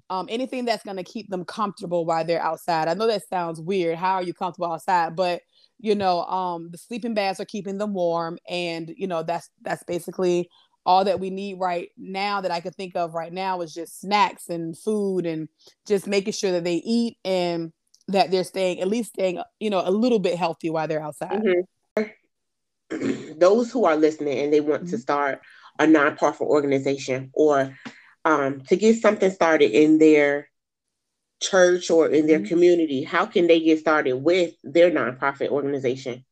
um, 0.10 0.28
anything 0.30 0.66
that's 0.66 0.84
going 0.84 0.98
to 0.98 1.04
keep 1.04 1.30
them 1.30 1.46
comfortable 1.46 2.06
while 2.06 2.24
they're 2.24 2.42
outside. 2.42 2.88
I 2.88 2.94
know 2.94 3.08
that 3.08 3.28
sounds 3.28 3.60
weird. 3.60 3.98
How 3.98 4.16
are 4.16 4.24
you 4.24 4.34
comfortable 4.34 4.72
outside? 4.72 5.16
But 5.16 5.42
you 5.80 5.96
know 5.96 6.24
um 6.24 6.70
the 6.72 6.78
sleeping 6.78 7.14
bags 7.14 7.40
are 7.40 7.46
keeping 7.46 7.78
them 7.78 7.94
warm 7.94 8.38
and 8.50 8.94
you 8.96 9.08
know 9.08 9.24
that's 9.24 9.50
that's 9.62 9.84
basically 9.84 10.50
all 10.86 11.04
that 11.04 11.20
we 11.20 11.30
need 11.30 11.60
right 11.60 11.90
now 11.98 12.42
that 12.42 12.52
i 12.52 12.60
could 12.60 12.76
think 12.76 12.96
of 12.96 13.14
right 13.14 13.34
now 13.34 13.62
is 13.62 13.74
just 13.74 14.00
snacks 14.00 14.50
and 14.50 14.78
food 14.78 15.26
and 15.26 15.50
just 15.88 16.08
making 16.08 16.34
sure 16.34 16.52
that 16.52 16.64
they 16.64 16.76
eat 16.76 17.18
and 17.26 17.72
that 18.08 18.32
they're 18.32 18.44
staying 18.44 18.80
at 18.80 18.88
least 18.88 19.10
staying 19.10 19.42
you 19.60 19.70
know 19.70 19.82
a 19.84 19.92
little 19.92 20.20
bit 20.20 20.38
healthy 20.38 20.70
while 20.70 20.88
they're 20.88 21.04
outside 21.04 21.42
mm-hmm. 21.42 23.34
those 23.40 23.72
who 23.72 23.86
are 23.86 23.96
listening 23.96 24.40
and 24.40 24.54
they 24.54 24.62
want 24.62 24.84
mm-hmm. 24.84 24.92
to 24.92 24.98
start 24.98 25.42
a 25.80 25.86
nonprofit 25.86 26.42
organization 26.42 27.30
or 27.34 27.76
um, 28.26 28.62
to 28.62 28.76
get 28.76 29.02
something 29.02 29.32
started 29.32 29.72
in 29.72 30.00
their 30.00 30.50
church 31.42 31.90
or 31.92 32.10
in 32.10 32.28
their 32.28 32.40
mm-hmm. 32.40 32.48
community, 32.48 33.04
how 33.04 33.26
can 33.26 33.48
they 33.48 33.60
get 33.60 33.80
started 33.80 34.16
with 34.16 34.54
their 34.64 34.92
nonprofit 34.92 35.50
organization? 35.50 36.26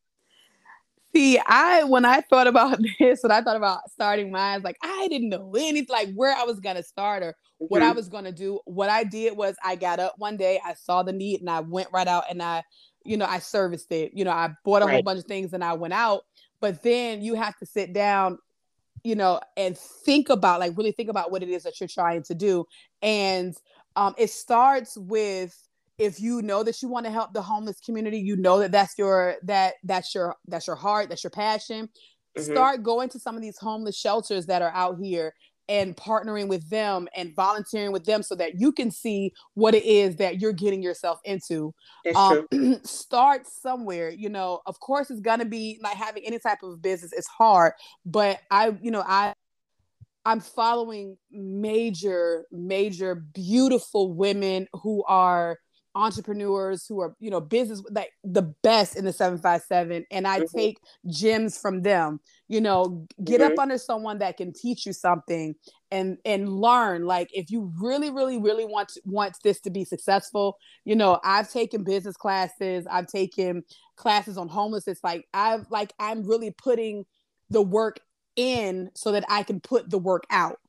See, 1.16 1.40
I 1.46 1.84
when 1.84 2.06
I 2.06 2.22
thought 2.22 2.48
about 2.48 2.80
this, 3.00 3.22
when 3.22 3.32
I 3.32 3.42
thought 3.42 3.56
about 3.56 3.90
starting 3.92 4.32
mine, 4.32 4.62
like 4.64 4.78
I 4.82 5.08
didn't 5.10 5.30
know 5.30 5.54
anything, 5.56 5.86
like 5.90 6.12
where 6.16 6.36
I 6.36 6.44
was 6.44 6.60
gonna 6.60 6.82
start 6.82 7.22
or 7.22 7.30
mm-hmm. 7.32 7.66
what 7.66 7.84
I 7.84 7.88
mm-hmm. 7.88 7.98
was 7.98 8.10
gonna 8.10 8.32
do. 8.32 8.60
What 8.66 8.90
I 8.90 9.04
did 9.04 9.38
was 9.38 9.56
I 9.64 9.76
got 9.76 10.00
up 10.00 10.16
one 10.18 10.38
day, 10.38 10.60
I 10.66 10.74
saw 10.74 11.04
the 11.04 11.14
need, 11.14 11.42
and 11.42 11.50
I 11.50 11.60
went 11.60 11.90
right 11.94 12.08
out 12.08 12.24
and 12.30 12.42
I, 12.42 12.64
you 13.06 13.18
know, 13.18 13.26
I 13.26 13.38
serviced 13.38 13.92
it. 13.92 14.14
You 14.16 14.26
know, 14.26 14.32
I 14.32 14.56
bought 14.66 14.82
a 14.82 14.86
right. 14.86 14.94
whole 14.94 15.04
bunch 15.04 15.20
of 15.20 15.26
things 15.26 15.54
and 15.54 15.64
I 15.64 15.74
went 15.74 15.94
out. 15.94 16.24
But 16.60 16.82
then 16.82 17.22
you 17.22 17.36
have 17.36 17.58
to 17.58 17.66
sit 17.68 17.94
down, 17.94 18.40
you 19.04 19.16
know, 19.16 19.40
and 19.58 19.78
think 19.78 20.30
about 20.30 20.60
like 20.60 20.78
really 20.78 20.92
think 20.92 21.10
about 21.10 21.32
what 21.32 21.44
it 21.44 21.50
is 21.50 21.64
that 21.64 21.80
you're 21.80 21.90
trying 21.90 22.24
to 22.24 22.36
do. 22.36 22.66
And 23.02 23.56
um, 23.96 24.16
it 24.18 24.30
starts 24.30 24.98
with 24.98 25.56
if 25.98 26.20
you 26.20 26.42
know 26.42 26.64
that 26.64 26.82
you 26.82 26.88
want 26.88 27.06
to 27.06 27.12
help 27.12 27.34
the 27.34 27.42
homeless 27.42 27.80
community 27.80 28.18
you 28.18 28.36
know 28.36 28.60
that 28.60 28.72
that's 28.72 28.98
your 28.98 29.36
that 29.44 29.76
that's 29.84 30.16
your 30.16 30.36
that's 30.48 30.66
your 30.66 30.76
heart 30.76 31.08
that's 31.08 31.24
your 31.24 31.30
passion 31.32 31.88
mm-hmm. 32.36 32.52
start 32.52 32.82
going 32.82 33.08
to 33.10 33.20
some 33.20 33.36
of 33.36 33.42
these 33.42 33.58
homeless 33.60 33.98
shelters 33.98 34.48
that 34.48 34.62
are 34.62 34.72
out 34.74 34.98
here 35.00 35.34
and 35.70 35.96
partnering 35.96 36.48
with 36.48 36.70
them 36.70 37.08
and 37.16 37.36
volunteering 37.36 37.92
with 37.92 38.06
them 38.06 38.24
so 38.24 38.36
that 38.36 38.60
you 38.60 38.72
can 38.72 38.92
see 38.92 39.32
what 39.54 39.74
it 39.74 39.86
is 39.86 40.18
that 40.18 40.42
you're 40.42 40.54
getting 40.54 40.84
yourself 40.84 41.20
into. 41.24 41.74
Um, 42.16 42.48
start 42.84 43.48
somewhere 43.48 44.10
you 44.10 44.30
know. 44.30 44.62
Of 44.66 44.80
course 44.80 45.10
it's 45.10 45.22
gonna 45.22 45.46
be 45.46 45.80
like 45.82 45.96
having 45.96 46.24
any 46.26 46.40
type 46.40 46.64
of 46.64 46.82
business 46.82 47.12
it's 47.14 47.28
hard 47.28 47.74
but 48.06 48.40
i 48.52 48.76
you 48.82 48.92
know 48.92 49.04
i 49.06 49.34
I'm 50.26 50.40
following 50.40 51.18
major, 51.32 52.46
major, 52.52 53.16
beautiful 53.16 54.14
women 54.14 54.68
who 54.72 55.04
are 55.04 55.60
entrepreneurs 55.96 56.86
who 56.88 57.00
are 57.00 57.16
you 57.20 57.30
know 57.30 57.40
business 57.40 57.84
like 57.92 58.12
the 58.24 58.42
best 58.64 58.96
in 58.96 59.06
the 59.06 59.14
757 59.14 60.06
and 60.10 60.28
i 60.28 60.40
mm-hmm. 60.40 60.58
take 60.58 60.80
gems 61.08 61.58
from 61.58 61.82
them 61.82 62.20
you 62.48 62.60
know 62.60 63.06
get 63.24 63.42
mm-hmm. 63.42 63.54
up 63.54 63.60
under 63.60 63.78
someone 63.78 64.20
that 64.20 64.38
can 64.38 64.52
teach 64.52 64.86
you 64.86 64.94
something 64.94 65.54
and 65.92 66.18
and 66.26 66.50
learn 66.50 67.06
like 67.06 67.30
if 67.34 67.52
you 67.52 67.72
really 67.80 68.10
really 68.10 68.40
really 68.40 68.66
want 68.66 68.90
to, 68.90 69.02
want 69.06 69.38
this 69.44 69.60
to 69.60 69.70
be 69.70 69.86
successful 69.86 70.58
you 70.84 70.96
know 70.96 71.20
i've 71.24 71.52
taken 71.52 71.84
business 71.84 72.18
classes 72.18 72.88
i've 72.90 73.08
taken 73.08 73.64
classes 73.96 74.38
on 74.38 74.48
homelessness 74.48 75.00
like 75.04 75.28
i've 75.34 75.70
like 75.70 75.94
i'm 76.00 76.24
really 76.24 76.50
putting 76.52 77.06
the 77.50 77.62
work 77.62 78.00
in 78.36 78.90
so 78.96 79.12
that 79.12 79.26
I 79.30 79.44
can 79.44 79.60
put 79.60 79.90
the 79.90 79.98
work 79.98 80.24
out. 80.30 80.60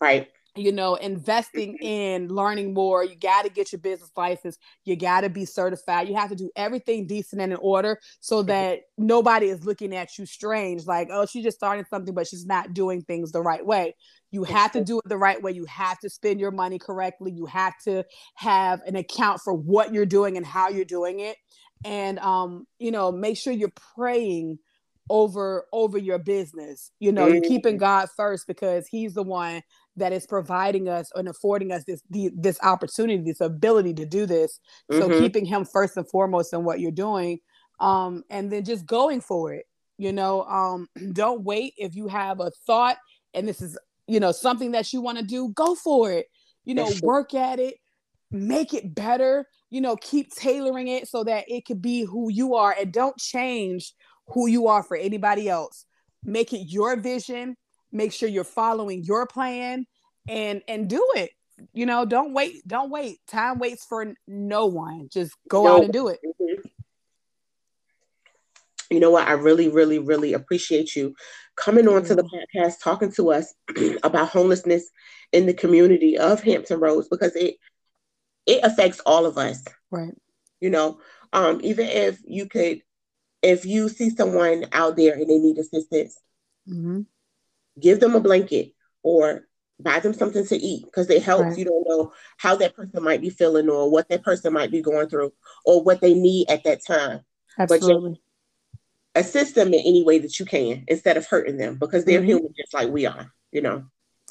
Right. 0.00 0.28
You 0.58 0.72
know, 0.72 0.96
investing 0.96 1.76
in 1.80 2.28
learning 2.28 2.74
more. 2.74 3.04
You 3.04 3.16
got 3.16 3.44
to 3.44 3.50
get 3.50 3.72
your 3.72 3.80
business 3.80 4.10
license. 4.16 4.58
You 4.84 4.96
got 4.96 5.22
to 5.22 5.28
be 5.28 5.44
certified. 5.44 6.08
You 6.08 6.16
have 6.16 6.30
to 6.30 6.36
do 6.36 6.50
everything 6.56 7.06
decent 7.06 7.40
and 7.40 7.52
in 7.52 7.58
order 7.60 7.98
so 8.20 8.42
that 8.44 8.80
nobody 8.96 9.46
is 9.46 9.64
looking 9.64 9.94
at 9.94 10.18
you 10.18 10.26
strange, 10.26 10.86
like, 10.86 11.08
oh, 11.10 11.26
she 11.26 11.42
just 11.42 11.56
started 11.56 11.86
something, 11.88 12.14
but 12.14 12.26
she's 12.26 12.46
not 12.46 12.74
doing 12.74 13.02
things 13.02 13.32
the 13.32 13.42
right 13.42 13.64
way. 13.64 13.94
You 14.30 14.44
have 14.44 14.72
to 14.72 14.84
do 14.84 14.98
it 14.98 15.08
the 15.08 15.16
right 15.16 15.42
way. 15.42 15.52
You 15.52 15.64
have 15.66 15.98
to 16.00 16.10
spend 16.10 16.40
your 16.40 16.50
money 16.50 16.78
correctly. 16.78 17.32
You 17.32 17.46
have 17.46 17.74
to 17.84 18.04
have 18.34 18.80
an 18.86 18.96
account 18.96 19.40
for 19.40 19.54
what 19.54 19.92
you're 19.92 20.06
doing 20.06 20.36
and 20.36 20.44
how 20.44 20.68
you're 20.68 20.84
doing 20.84 21.20
it. 21.20 21.36
And 21.84 22.18
um, 22.18 22.66
you 22.78 22.90
know, 22.90 23.12
make 23.12 23.38
sure 23.38 23.52
you're 23.52 23.72
praying 23.94 24.58
over 25.10 25.66
over 25.72 25.96
your 25.96 26.18
business 26.18 26.90
you 26.98 27.12
know 27.12 27.24
mm-hmm. 27.24 27.34
you're 27.34 27.44
keeping 27.44 27.76
god 27.76 28.08
first 28.16 28.46
because 28.46 28.86
he's 28.86 29.14
the 29.14 29.22
one 29.22 29.62
that 29.98 30.12
is 30.12 30.26
providing 30.26 30.88
us 30.88 31.10
and 31.14 31.28
affording 31.28 31.72
us 31.72 31.84
this 31.84 32.02
this 32.10 32.58
opportunity 32.62 33.22
this 33.22 33.40
ability 33.40 33.94
to 33.94 34.06
do 34.06 34.26
this 34.26 34.60
mm-hmm. 34.90 35.00
so 35.00 35.20
keeping 35.20 35.44
him 35.44 35.64
first 35.64 35.96
and 35.96 36.08
foremost 36.08 36.52
in 36.52 36.64
what 36.64 36.80
you're 36.80 36.90
doing 36.90 37.38
um 37.80 38.22
and 38.30 38.50
then 38.50 38.64
just 38.64 38.86
going 38.86 39.20
for 39.20 39.52
it 39.52 39.66
you 39.98 40.12
know 40.12 40.42
um 40.44 40.88
don't 41.12 41.42
wait 41.42 41.74
if 41.76 41.94
you 41.94 42.08
have 42.08 42.40
a 42.40 42.50
thought 42.66 42.96
and 43.34 43.46
this 43.46 43.60
is 43.60 43.78
you 44.06 44.20
know 44.20 44.32
something 44.32 44.72
that 44.72 44.92
you 44.92 45.00
want 45.00 45.18
to 45.18 45.24
do 45.24 45.48
go 45.50 45.74
for 45.74 46.10
it 46.10 46.26
you 46.64 46.74
know 46.74 46.90
work 47.02 47.34
at 47.34 47.58
it 47.58 47.76
make 48.30 48.74
it 48.74 48.94
better 48.94 49.46
you 49.70 49.80
know 49.80 49.96
keep 49.96 50.30
tailoring 50.34 50.88
it 50.88 51.08
so 51.08 51.24
that 51.24 51.44
it 51.48 51.64
could 51.64 51.80
be 51.80 52.02
who 52.02 52.30
you 52.30 52.54
are 52.54 52.74
and 52.78 52.92
don't 52.92 53.16
change 53.18 53.94
who 54.28 54.46
you 54.46 54.68
are 54.68 54.82
for 54.82 54.96
anybody 54.96 55.48
else. 55.48 55.84
Make 56.24 56.52
it 56.52 56.66
your 56.68 56.96
vision. 56.96 57.56
Make 57.92 58.12
sure 58.12 58.28
you're 58.28 58.44
following 58.44 59.04
your 59.04 59.26
plan 59.26 59.86
and 60.28 60.62
and 60.68 60.88
do 60.88 61.04
it. 61.16 61.30
You 61.72 61.86
know, 61.86 62.04
don't 62.04 62.34
wait. 62.34 62.66
Don't 62.66 62.90
wait. 62.90 63.18
Time 63.26 63.58
waits 63.58 63.84
for 63.84 64.14
no 64.26 64.66
one. 64.66 65.08
Just 65.12 65.34
go 65.48 65.64
no. 65.64 65.76
out 65.76 65.84
and 65.84 65.92
do 65.92 66.08
it. 66.08 66.20
Mm-hmm. 66.24 66.68
you 68.90 69.00
know 69.00 69.10
what? 69.10 69.26
I 69.26 69.32
really, 69.32 69.68
really, 69.68 69.98
really 69.98 70.34
appreciate 70.34 70.94
you 70.94 71.14
coming 71.56 71.88
on 71.88 72.04
to 72.04 72.14
the 72.14 72.22
podcast, 72.22 72.74
talking 72.82 73.10
to 73.12 73.32
us 73.32 73.52
about 74.02 74.28
homelessness 74.28 74.88
in 75.32 75.46
the 75.46 75.54
community 75.54 76.16
of 76.16 76.42
Hampton 76.42 76.80
Roads 76.80 77.08
because 77.08 77.34
it 77.34 77.56
it 78.46 78.64
affects 78.64 79.00
all 79.04 79.26
of 79.26 79.36
us. 79.36 79.62
Right. 79.90 80.14
You 80.60 80.70
know, 80.70 81.00
um, 81.32 81.60
even 81.62 81.86
if 81.86 82.18
you 82.24 82.46
could, 82.46 82.80
if 83.42 83.66
you 83.66 83.88
see 83.88 84.10
someone 84.10 84.66
out 84.72 84.96
there 84.96 85.14
and 85.14 85.28
they 85.28 85.38
need 85.38 85.58
assistance, 85.58 86.18
mm-hmm. 86.68 87.02
Give 87.80 88.00
them 88.00 88.14
a 88.14 88.20
blanket 88.20 88.72
or 89.02 89.48
buy 89.80 90.00
them 90.00 90.12
something 90.12 90.46
to 90.46 90.56
eat 90.56 90.84
because 90.84 91.08
it 91.10 91.22
helps. 91.22 91.50
Right. 91.50 91.58
You 91.58 91.64
don't 91.66 91.88
know 91.88 92.12
how 92.36 92.56
that 92.56 92.74
person 92.74 93.02
might 93.02 93.20
be 93.20 93.30
feeling 93.30 93.68
or 93.68 93.90
what 93.90 94.08
that 94.08 94.22
person 94.22 94.52
might 94.52 94.70
be 94.70 94.82
going 94.82 95.08
through 95.08 95.32
or 95.64 95.82
what 95.82 96.00
they 96.00 96.14
need 96.14 96.50
at 96.50 96.64
that 96.64 96.84
time. 96.84 97.20
Absolutely. 97.58 98.20
But 99.14 99.20
assist 99.20 99.54
them 99.54 99.68
in 99.68 99.80
any 99.80 100.04
way 100.04 100.18
that 100.18 100.38
you 100.38 100.46
can 100.46 100.84
instead 100.88 101.16
of 101.16 101.26
hurting 101.26 101.56
them 101.56 101.76
because 101.76 102.04
they're 102.04 102.20
mm-hmm. 102.20 102.28
human 102.28 102.54
just 102.56 102.74
like 102.74 102.88
we 102.88 103.06
are, 103.06 103.32
you 103.52 103.60
know. 103.60 103.84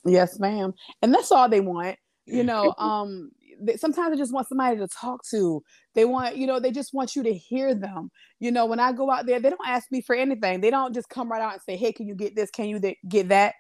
Yes, 0.06 0.40
ma'am. 0.40 0.74
And 1.02 1.14
that's 1.14 1.32
all 1.32 1.50
they 1.50 1.60
want. 1.60 1.98
You 2.26 2.44
know, 2.44 2.74
um, 2.78 3.32
sometimes 3.78 4.12
they 4.12 4.18
just 4.18 4.34
want 4.34 4.48
somebody 4.48 4.78
to 4.78 4.88
talk 4.88 5.22
to. 5.32 5.64
They 5.96 6.06
want, 6.06 6.38
you 6.38 6.48
know, 6.48 6.60
they 6.60 6.72
just 6.72 6.94
want 6.94 7.16
you 7.16 7.24
to 7.24 7.34
hear 7.34 7.74
them. 7.74 8.10
You 8.40 8.52
know, 8.52 8.66
when 8.66 8.80
I 8.80 8.92
go 8.92 9.12
out 9.12 9.26
there, 9.26 9.40
they 9.40 9.50
don't 9.50 9.60
ask 9.68 9.92
me 9.92 10.02
for 10.02 10.16
anything. 10.16 10.62
They 10.62 10.70
don't 10.70 10.94
just 10.94 11.10
come 11.10 11.32
right 11.32 11.42
out 11.42 11.54
and 11.54 11.62
say, 11.62 11.76
"Hey, 11.76 11.92
can 11.92 12.08
you 12.08 12.16
get 12.16 12.36
this? 12.36 12.50
Can 12.52 12.68
you 12.68 12.80
th- 12.80 12.98
get 13.08 13.30
that?" 13.30 13.56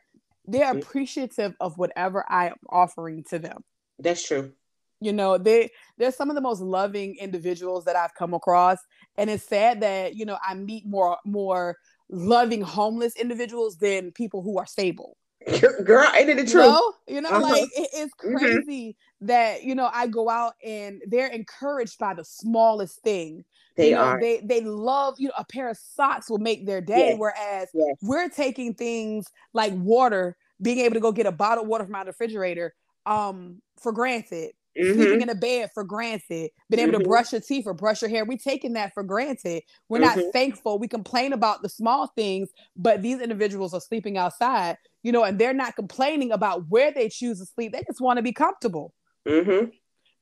They're 0.46 0.66
mm-hmm. 0.66 0.80
appreciative 0.80 1.56
of 1.60 1.78
whatever 1.78 2.26
I 2.30 2.48
am 2.48 2.56
offering 2.70 3.24
to 3.30 3.40
them. 3.40 3.64
That's 4.00 4.26
true. 4.26 4.54
You 5.00 5.14
know, 5.14 5.38
they 5.38 5.70
they're 5.98 6.12
some 6.12 6.30
of 6.30 6.36
the 6.36 6.42
most 6.42 6.62
loving 6.62 7.16
individuals 7.20 7.86
that 7.86 7.96
I've 7.96 8.16
come 8.16 8.34
across, 8.34 8.78
and 9.18 9.30
it's 9.30 9.48
sad 9.48 9.82
that 9.82 10.16
you 10.16 10.26
know 10.26 10.38
I 10.46 10.54
meet 10.56 10.86
more 10.86 11.18
more 11.26 11.78
loving 12.10 12.62
homeless 12.62 13.16
individuals 13.16 13.78
than 13.78 14.12
people 14.12 14.42
who 14.42 14.58
are 14.58 14.66
stable 14.66 15.18
girl, 15.84 16.10
ain't 16.16 16.30
it 16.30 16.38
the 16.38 16.46
truth? 16.46 16.66
You 16.66 16.72
know, 16.72 16.94
you 17.08 17.22
know 17.22 17.30
uh-huh. 17.30 17.42
like 17.42 17.64
it, 17.64 17.90
it's 17.94 18.14
mm-hmm. 18.16 18.36
crazy 18.36 18.90
mm-hmm. 18.90 19.28
that 19.28 19.64
you 19.64 19.76
know 19.76 19.90
I 19.94 20.08
go 20.08 20.30
out 20.30 20.54
and 20.64 21.02
they're 21.08 21.28
encouraged 21.28 22.00
by 22.00 22.14
the 22.14 22.24
smallest 22.24 23.02
thing. 23.02 23.46
They 23.76 23.90
you 23.90 23.96
know, 23.96 24.02
are. 24.02 24.20
They 24.20 24.42
they 24.44 24.62
love 24.62 25.16
you 25.18 25.28
know 25.28 25.34
a 25.38 25.46
pair 25.46 25.70
of 25.70 25.78
socks 25.78 26.30
will 26.30 26.40
make 26.40 26.66
their 26.66 26.82
day, 26.82 27.10
yes. 27.10 27.20
whereas 27.20 27.70
yes. 27.74 27.96
we're 28.02 28.30
taking 28.30 28.74
things 28.74 29.28
like 29.54 29.74
water, 29.76 30.36
being 30.62 30.80
able 30.80 30.96
to 30.96 31.00
go 31.00 31.12
get 31.12 31.26
a 31.26 31.32
bottle 31.32 31.64
of 31.64 31.70
water 31.70 31.86
from 31.86 31.96
our 31.96 32.06
refrigerator, 32.06 32.74
um, 33.06 33.62
for 33.82 33.92
granted 33.92 34.52
mm-hmm. 34.78 34.94
sleeping 34.94 35.22
in 35.22 35.30
a 35.30 35.36
bed 35.36 35.70
for 35.74 35.84
granted, 35.84 36.52
being 36.70 36.80
able 36.80 36.94
mm-hmm. 36.94 37.02
to 37.02 37.08
brush 37.08 37.32
your 37.32 37.42
teeth 37.42 37.66
or 37.68 37.74
brush 37.74 38.02
your 38.02 38.10
hair. 38.10 38.26
We're 38.26 38.38
taking 38.38 38.74
that 38.74 38.94
for 38.94 39.04
granted. 39.04 39.64
We're 39.90 40.00
mm-hmm. 40.00 40.20
not 40.20 40.34
thankful. 40.34 40.80
We 40.80 40.88
complain 40.88 41.34
about 41.34 41.62
the 41.62 41.70
small 41.70 42.08
things, 42.08 42.50
but 42.76 43.02
these 43.02 43.22
individuals 43.22 43.74
are 43.74 43.82
sleeping 43.82 44.18
outside, 44.18 44.78
you 45.08 45.14
know, 45.14 45.24
and 45.24 45.40
they're 45.40 45.54
not 45.54 45.74
complaining 45.78 46.34
about 46.34 46.68
where 46.68 46.92
they 46.92 47.08
choose 47.08 47.40
to 47.40 47.46
sleep. 47.46 47.72
They 47.72 47.82
just 47.88 48.02
want 48.02 48.18
to 48.18 48.22
be 48.22 48.34
comfortable. 48.34 48.94
Mm-hmm. 49.26 49.70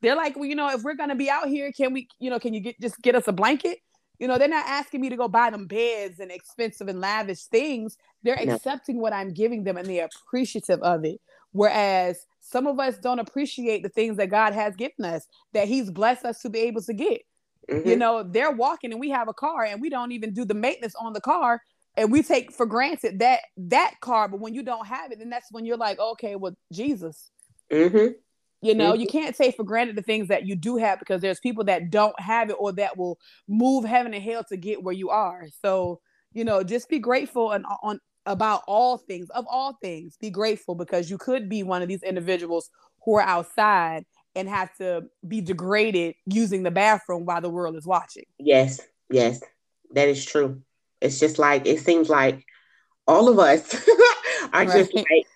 They're 0.04 0.16
like, 0.16 0.36
well, 0.36 0.46
you 0.46 0.54
know, 0.54 0.70
if 0.70 0.84
we're 0.84 0.94
gonna 0.94 1.16
be 1.16 1.28
out 1.28 1.48
here, 1.48 1.72
can 1.72 1.92
we, 1.92 2.08
you 2.20 2.30
know, 2.30 2.38
can 2.38 2.54
you 2.54 2.60
get 2.60 2.80
just 2.80 3.02
get 3.02 3.16
us 3.16 3.28
a 3.28 3.32
blanket? 3.32 3.80
You 4.20 4.28
know, 4.28 4.38
they're 4.38 4.48
not 4.48 4.68
asking 4.68 5.02
me 5.02 5.10
to 5.10 5.18
go 5.18 5.28
buy 5.28 5.50
them 5.50 5.66
beds 5.66 6.20
and 6.20 6.32
expensive 6.32 6.88
and 6.88 7.02
lavish 7.02 7.46
things. 7.46 7.98
They're 8.22 8.38
no. 8.46 8.54
accepting 8.54 9.00
what 9.00 9.12
I'm 9.12 9.34
giving 9.34 9.64
them 9.64 9.76
and 9.76 9.88
they're 9.88 10.08
appreciative 10.28 10.82
of 10.82 11.04
it. 11.04 11.20
Whereas 11.52 12.24
some 12.42 12.68
of 12.68 12.80
us 12.80 13.00
don't 13.00 13.18
appreciate 13.18 13.82
the 13.82 13.90
things 13.90 14.18
that 14.18 14.30
God 14.30 14.54
has 14.54 14.76
given 14.76 15.04
us, 15.04 15.26
that 15.54 15.68
He's 15.68 15.90
blessed 15.90 16.26
us 16.26 16.42
to 16.42 16.50
be 16.52 16.60
able 16.60 16.84
to 16.84 16.94
get. 16.94 17.24
Mm-hmm. 17.72 17.90
You 17.90 17.96
know, 17.96 18.22
they're 18.22 18.52
walking 18.52 18.92
and 18.92 19.00
we 19.00 19.10
have 19.10 19.30
a 19.30 19.34
car 19.34 19.64
and 19.64 19.82
we 19.82 19.90
don't 19.90 20.12
even 20.12 20.32
do 20.32 20.46
the 20.46 20.54
maintenance 20.54 20.94
on 20.94 21.14
the 21.14 21.22
car. 21.22 21.64
And 21.98 22.12
we 22.12 22.24
take 22.24 22.52
for 22.52 22.66
granted 22.66 23.20
that 23.20 23.42
that 23.58 23.96
car, 24.02 24.28
but 24.28 24.40
when 24.40 24.54
you 24.54 24.64
don't 24.64 24.86
have 24.86 25.12
it, 25.12 25.20
then 25.20 25.30
that's 25.30 25.52
when 25.52 25.66
you're 25.66 25.78
like, 25.78 26.00
okay, 26.00 26.36
well, 26.36 26.56
Jesus. 26.72 27.32
Mm-hmm. 27.72 28.14
You 28.62 28.74
know, 28.74 28.94
mm-hmm. 28.94 29.02
you 29.02 29.08
can't 29.08 29.36
take 29.36 29.56
for 29.56 29.64
granted 29.64 29.96
the 29.96 30.02
things 30.02 30.28
that 30.30 30.46
you 30.46 30.56
do 30.56 30.78
have 30.78 31.00
because 31.00 31.22
there's 31.22 31.40
people 31.40 31.64
that 31.66 31.92
don't 31.92 32.20
have 32.20 32.50
it 32.50 32.56
or 32.60 32.72
that 32.74 32.98
will 32.98 33.20
move 33.48 33.86
heaven 33.86 34.14
and 34.14 34.24
hell 34.24 34.44
to 34.50 34.58
get 34.58 34.84
where 34.84 34.94
you 34.94 35.10
are. 35.10 35.46
So, 35.62 36.02
you 36.34 36.44
know, 36.44 36.64
just 36.64 36.90
be 36.90 37.00
grateful 37.00 37.52
and 37.52 37.66
on 37.84 38.00
about 38.26 38.64
all 38.68 38.98
things, 38.98 39.30
of 39.30 39.46
all 39.48 39.78
things, 39.82 40.18
be 40.20 40.30
grateful 40.30 40.76
because 40.76 41.10
you 41.10 41.18
could 41.18 41.48
be 41.48 41.64
one 41.64 41.82
of 41.82 41.88
these 41.88 42.04
individuals 42.04 42.70
who 43.04 43.16
are 43.16 43.22
outside 43.22 44.06
and 44.36 44.50
have 44.50 44.76
to 44.78 45.04
be 45.28 45.42
degraded 45.42 46.16
using 46.26 46.64
the 46.64 46.72
bathroom 46.72 47.26
while 47.26 47.42
the 47.42 47.50
world 47.50 47.76
is 47.76 47.86
watching. 47.86 48.26
Yes, 48.40 48.82
yes, 49.10 49.42
that 49.94 50.10
is 50.10 50.26
true. 50.26 50.62
It's 51.02 51.20
just 51.20 51.40
like 51.40 51.66
it 51.66 51.80
seems 51.80 52.10
like 52.10 52.44
all 53.08 53.30
of 53.30 53.40
us 53.40 53.76
are 54.54 54.66
right. 54.66 54.70
just 54.70 54.94
like 54.94 55.28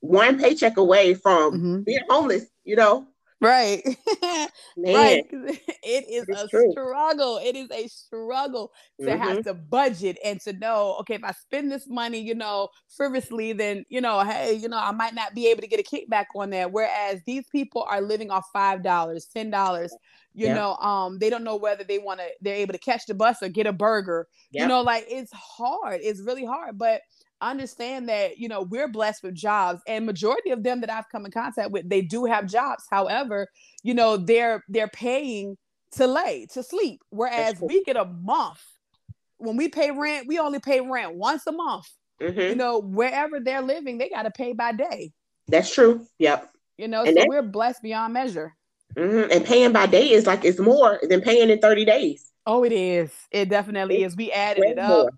one 0.00 0.38
paycheck 0.38 0.76
away 0.76 1.14
from 1.14 1.54
mm-hmm. 1.54 1.80
being 1.82 2.02
homeless, 2.08 2.44
you 2.64 2.76
know? 2.76 3.06
Right. 3.44 3.82
right. 4.76 5.24
It 5.86 6.06
is 6.08 6.26
a 6.30 6.48
true. 6.48 6.70
struggle. 6.72 7.38
It 7.42 7.54
is 7.54 7.70
a 7.70 7.86
struggle 7.88 8.72
to 9.00 9.06
mm-hmm. 9.06 9.22
have 9.22 9.44
to 9.44 9.52
budget 9.52 10.18
and 10.24 10.40
to 10.40 10.54
know, 10.54 10.96
okay, 11.00 11.14
if 11.14 11.22
I 11.22 11.32
spend 11.32 11.70
this 11.70 11.86
money, 11.86 12.18
you 12.18 12.34
know, 12.34 12.68
frivolously, 12.96 13.52
then, 13.52 13.84
you 13.90 14.00
know, 14.00 14.20
hey, 14.20 14.54
you 14.54 14.68
know, 14.68 14.78
I 14.78 14.92
might 14.92 15.14
not 15.14 15.34
be 15.34 15.48
able 15.48 15.60
to 15.60 15.66
get 15.66 15.78
a 15.78 15.82
kickback 15.82 16.24
on 16.34 16.50
that. 16.50 16.72
Whereas 16.72 17.20
these 17.26 17.44
people 17.52 17.86
are 17.88 18.00
living 18.00 18.30
off 18.30 18.46
$5, 18.54 18.82
$10. 18.82 19.90
You 20.36 20.46
yeah. 20.46 20.54
know, 20.54 20.74
um, 20.76 21.18
they 21.18 21.30
don't 21.30 21.44
know 21.44 21.56
whether 21.56 21.84
they 21.84 21.98
want 21.98 22.20
to, 22.20 22.26
they're 22.40 22.56
able 22.56 22.72
to 22.72 22.78
catch 22.78 23.06
the 23.06 23.14
bus 23.14 23.42
or 23.42 23.48
get 23.48 23.66
a 23.66 23.72
burger. 23.72 24.26
Yeah. 24.50 24.62
You 24.62 24.68
know, 24.68 24.80
like 24.80 25.04
it's 25.08 25.32
hard. 25.32 26.00
It's 26.02 26.22
really 26.22 26.46
hard. 26.46 26.78
But 26.78 27.02
understand 27.40 28.08
that 28.08 28.38
you 28.38 28.48
know 28.48 28.62
we're 28.62 28.88
blessed 28.88 29.22
with 29.22 29.34
jobs 29.34 29.82
and 29.86 30.06
majority 30.06 30.50
of 30.50 30.62
them 30.62 30.80
that 30.80 30.90
i've 30.90 31.08
come 31.10 31.24
in 31.26 31.32
contact 31.32 31.70
with 31.70 31.88
they 31.88 32.00
do 32.00 32.24
have 32.24 32.46
jobs. 32.46 32.84
However 32.90 33.48
you 33.82 33.94
know 33.94 34.16
they're 34.16 34.64
they're 34.68 34.88
paying 34.88 35.56
to 35.92 36.06
lay 36.06 36.46
to 36.52 36.62
sleep 36.62 37.00
whereas 37.10 37.60
we 37.60 37.84
get 37.84 37.96
a 37.96 38.04
month. 38.04 38.62
When 39.38 39.56
we 39.56 39.68
pay 39.68 39.90
rent 39.90 40.26
we 40.26 40.38
only 40.38 40.58
pay 40.58 40.80
rent 40.80 41.14
once 41.14 41.46
a 41.46 41.52
month. 41.52 41.88
Mm-hmm. 42.22 42.40
you 42.40 42.54
know 42.54 42.78
wherever 42.80 43.40
they're 43.40 43.60
living 43.60 43.98
they 43.98 44.08
got 44.08 44.22
to 44.22 44.30
pay 44.30 44.52
by 44.52 44.72
day. 44.72 45.12
That's 45.48 45.72
true. 45.72 46.06
Yep. 46.18 46.50
You 46.78 46.88
know 46.88 47.02
and 47.02 47.18
so 47.18 47.24
we're 47.28 47.42
blessed 47.42 47.82
beyond 47.82 48.14
measure. 48.14 48.54
Mm-hmm. 48.96 49.32
and 49.32 49.44
paying 49.44 49.72
by 49.72 49.86
day 49.86 50.12
is 50.12 50.26
like 50.26 50.44
it's 50.44 50.60
more 50.60 51.00
than 51.02 51.20
paying 51.20 51.50
in 51.50 51.58
30 51.58 51.84
days. 51.84 52.30
Oh 52.46 52.62
it 52.64 52.72
is. 52.72 53.10
It 53.30 53.48
definitely 53.48 54.04
it's 54.04 54.12
is. 54.12 54.16
We 54.16 54.30
added 54.30 54.64
it 54.64 54.78
up. 54.78 54.88
more 54.88 55.10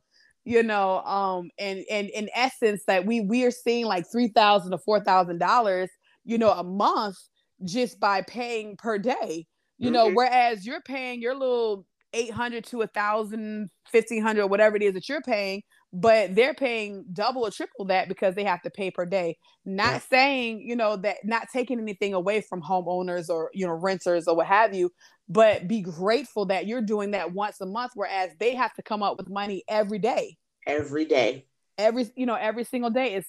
you 0.47 0.63
know 0.63 1.01
um 1.01 1.51
and 1.59 1.85
and 1.91 2.09
in 2.11 2.31
essence 2.35 2.85
that 2.87 3.05
we 3.05 3.21
we 3.21 3.45
are 3.45 3.51
seeing 3.51 3.85
like 3.85 4.07
three 4.11 4.29
thousand 4.29 4.71
to 4.71 4.79
four 4.79 5.01
thousand 5.01 5.39
dollars 5.39 5.91
you 6.25 6.39
know 6.39 6.53
a 6.53 6.63
month 6.63 7.17
just 7.65 7.99
by 7.99 8.23
paying 8.23 8.77
per 8.77 8.97
day 8.97 9.45
you 9.77 9.87
mm-hmm. 9.87 9.93
know 9.93 10.11
whereas 10.13 10.65
you're 10.65 10.81
paying 10.83 11.21
your 11.21 11.35
little 11.35 11.85
800 12.13 12.65
to 12.67 12.83
a 12.83 12.87
thousand 12.87 13.69
1500 13.91 14.47
whatever 14.47 14.77
it 14.77 14.83
is 14.83 14.95
that 14.95 15.09
you're 15.09 15.21
paying 15.21 15.63
but 15.99 16.35
they're 16.35 16.53
paying 16.53 17.07
double 17.11 17.47
or 17.47 17.51
triple 17.51 17.87
that 17.87 18.07
because 18.07 18.35
they 18.35 18.45
have 18.45 18.61
to 18.61 18.71
pay 18.71 18.91
per 18.91 19.07
day. 19.07 19.39
Not 19.65 19.93
yeah. 19.93 19.99
saying 20.11 20.61
you 20.61 20.77
know 20.77 20.97
that 20.97 21.17
not 21.25 21.49
taking 21.51 21.81
anything 21.81 22.13
away 22.13 22.43
from 22.43 22.61
homeowners 22.63 23.31
or 23.31 23.51
you 23.55 23.67
know 23.67 23.73
renters 23.73 24.29
or 24.29 24.37
what 24.37 24.47
have 24.47 24.75
you 24.75 24.93
but 25.29 25.67
be 25.67 25.81
grateful 25.81 26.45
that 26.47 26.67
you're 26.67 26.83
doing 26.83 27.13
that 27.13 27.33
once 27.33 27.61
a 27.61 27.67
month 27.67 27.93
whereas 27.95 28.31
they 28.39 28.55
have 28.55 28.75
to 28.75 28.83
come 28.83 29.03
up 29.03 29.17
with 29.17 29.29
money 29.29 29.65
every 29.69 29.99
day. 29.99 30.37
Every 30.67 31.07
day. 31.07 31.47
Every 31.79 32.11
you 32.15 32.27
know 32.27 32.35
every 32.35 32.65
single 32.65 32.91
day 32.91 33.15
is 33.15 33.27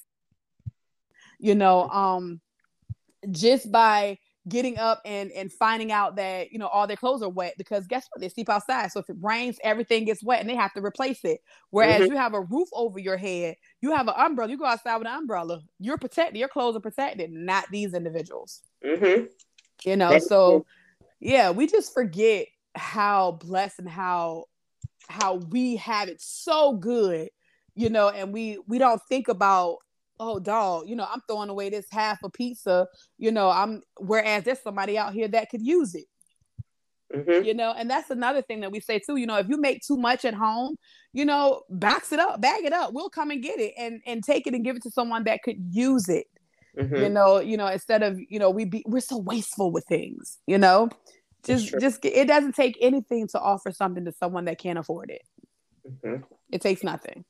you 1.40 1.56
know 1.56 1.88
um 1.90 2.42
just 3.32 3.72
by 3.72 4.18
getting 4.48 4.78
up 4.78 5.02
and 5.06 5.32
and 5.32 5.52
finding 5.52 5.92
out 5.92 6.16
that 6.16 6.52
you 6.52 6.60
know 6.60 6.68
all 6.68 6.88
their 6.88 6.98
clothes 6.98 7.22
are 7.22 7.30
wet 7.30 7.56
because 7.58 7.88
guess 7.88 8.08
what? 8.12 8.22
They 8.22 8.30
sleep 8.30 8.50
outside. 8.50 8.92
So 8.92 9.00
if 9.00 9.10
it 9.10 9.18
rains 9.22 9.58
everything 9.64 10.06
gets 10.06 10.24
wet 10.24 10.40
and 10.42 10.50
they 10.50 10.56
have 10.56 10.74
to 10.74 10.84
replace 10.84 11.24
it. 11.24 11.42
Whereas 11.70 12.02
mm-hmm. 12.02 12.14
you 12.14 12.18
have 12.18 12.34
a 12.34 12.42
roof 12.42 12.70
over 12.74 13.00
your 13.00 13.18
head 13.18 13.56
you 13.82 13.92
have 13.92 14.08
an 14.08 14.14
umbrella 14.18 14.52
you 14.52 14.58
go 14.58 14.66
outside 14.66 14.98
with 14.98 15.08
an 15.08 15.14
umbrella 15.14 15.62
you're 15.80 15.98
protected 15.98 16.38
your 16.38 16.48
clothes 16.48 16.76
are 16.76 16.82
protected 16.82 17.32
not 17.32 17.66
these 17.72 17.94
individuals. 17.94 18.62
Mm-hmm. 18.84 19.26
you 19.84 19.96
know 19.96 20.10
That's 20.10 20.28
so 20.28 20.60
true 20.60 20.66
yeah 21.20 21.52
we 21.52 21.68
just 21.68 21.94
forget 21.94 22.48
how 22.76 23.34
blessed 23.34 23.80
and 23.80 23.90
how 23.90 24.46
how 25.08 25.36
we 25.36 25.78
have 25.78 26.10
it 26.10 26.22
so 26.22 26.74
good 26.74 27.30
you 27.76 27.90
know 27.90 28.10
and 28.10 28.34
we 28.34 28.60
we 28.68 28.78
don't 28.78 29.02
think 29.10 29.28
about 29.28 29.78
oh 30.20 30.40
dog 30.40 30.88
you 30.88 30.96
know 30.96 31.08
i'm 31.12 31.22
throwing 31.28 31.50
away 31.50 31.70
this 31.70 31.86
half 31.92 32.22
a 32.24 32.30
pizza 32.30 32.88
you 33.18 33.32
know 33.32 33.50
i'm 33.50 33.82
whereas 34.00 34.44
there's 34.44 34.62
somebody 34.62 34.98
out 34.98 35.14
here 35.14 35.28
that 35.28 35.50
could 35.50 35.62
use 35.62 35.96
it 35.96 36.06
mm-hmm. 37.14 37.44
you 37.44 37.54
know 37.54 37.74
and 37.78 37.90
that's 37.90 38.10
another 38.10 38.42
thing 38.42 38.62
that 38.62 38.72
we 38.72 38.80
say 38.80 39.00
too 39.00 39.18
you 39.18 39.26
know 39.26 39.38
if 39.38 39.48
you 39.48 39.58
make 39.58 39.82
too 39.82 39.98
much 39.98 40.26
at 40.26 40.34
home 40.34 40.76
you 41.14 41.26
know 41.26 41.62
box 41.70 42.12
it 42.12 42.20
up 42.20 42.42
bag 42.42 42.64
it 42.64 42.74
up 42.74 42.94
we'll 42.94 43.10
come 43.10 43.32
and 43.32 43.44
get 43.44 43.60
it 43.60 43.74
and 43.78 44.02
and 44.06 44.24
take 44.24 44.48
it 44.48 44.54
and 44.54 44.64
give 44.64 44.76
it 44.76 44.84
to 44.84 44.92
someone 44.92 45.24
that 45.24 45.44
could 45.44 45.58
use 45.72 46.10
it 46.10 46.28
Mm-hmm. 46.78 46.96
You 46.96 47.10
know, 47.10 47.40
you 47.40 47.58
know, 47.58 47.68
instead 47.68 48.04
of 48.04 48.20
you 48.30 48.40
know, 48.40 48.50
we 48.52 48.66
be 48.66 48.84
we're 48.86 49.00
so 49.00 49.18
wasteful 49.18 49.72
with 49.72 49.86
things. 49.86 50.38
You 50.46 50.58
know, 50.58 50.90
just 51.44 51.74
just 51.80 52.06
it 52.06 52.28
doesn't 52.28 52.56
take 52.56 52.78
anything 52.80 53.28
to 53.30 53.40
offer 53.40 53.72
something 53.72 54.06
to 54.06 54.12
someone 54.12 54.46
that 54.46 54.60
can't 54.60 54.78
afford 54.78 55.10
it. 55.10 55.24
Mm-hmm. 55.90 56.24
It 56.52 56.62
takes 56.62 56.84
nothing. 56.84 57.26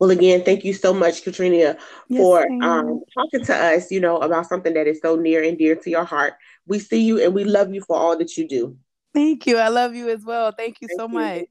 Well, 0.00 0.10
again, 0.10 0.42
thank 0.42 0.64
you 0.64 0.72
so 0.72 0.94
much, 0.94 1.22
Katrinia, 1.22 1.78
for 2.08 2.50
um, 2.62 3.02
talking 3.12 3.44
to 3.44 3.54
us, 3.54 3.92
you 3.92 4.00
know, 4.00 4.16
about 4.16 4.46
something 4.46 4.72
that 4.72 4.86
is 4.86 4.98
so 5.02 5.14
near 5.14 5.42
and 5.44 5.58
dear 5.58 5.76
to 5.76 5.90
your 5.90 6.04
heart. 6.04 6.34
We 6.66 6.78
see 6.78 7.02
you 7.02 7.22
and 7.22 7.34
we 7.34 7.44
love 7.44 7.74
you 7.74 7.82
for 7.82 7.96
all 7.98 8.16
that 8.16 8.34
you 8.38 8.48
do. 8.48 8.78
Thank 9.12 9.46
you. 9.46 9.58
I 9.58 9.68
love 9.68 9.94
you 9.94 10.08
as 10.08 10.24
well. 10.24 10.52
Thank 10.52 10.80
you 10.80 10.88
thank 10.88 10.98
so 10.98 11.06
you. 11.06 11.14
much. 11.14 11.48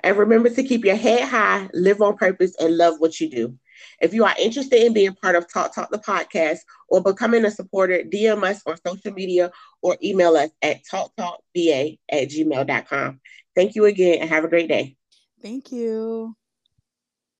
And 0.00 0.16
remember 0.16 0.50
to 0.50 0.62
keep 0.62 0.84
your 0.84 0.94
head 0.94 1.28
high, 1.28 1.68
live 1.74 2.00
on 2.00 2.16
purpose, 2.16 2.54
and 2.60 2.76
love 2.76 2.94
what 2.98 3.18
you 3.20 3.28
do. 3.28 3.58
If 4.00 4.14
you 4.14 4.24
are 4.24 4.34
interested 4.38 4.84
in 4.84 4.92
being 4.92 5.14
part 5.14 5.34
of 5.34 5.52
Talk 5.52 5.74
Talk 5.74 5.90
the 5.90 5.98
podcast 5.98 6.58
or 6.88 7.02
becoming 7.02 7.44
a 7.44 7.50
supporter, 7.50 8.02
DM 8.04 8.44
us 8.44 8.62
on 8.66 8.76
social 8.86 9.12
media 9.12 9.50
or 9.82 9.96
email 10.02 10.36
us 10.36 10.50
at 10.62 10.82
talktalkva 10.84 11.98
at 12.12 12.28
gmail.com. 12.28 13.20
Thank 13.56 13.74
you 13.74 13.86
again 13.86 14.18
and 14.20 14.30
have 14.30 14.44
a 14.44 14.48
great 14.48 14.68
day. 14.68 14.96
Thank 15.42 15.72
you. 15.72 16.36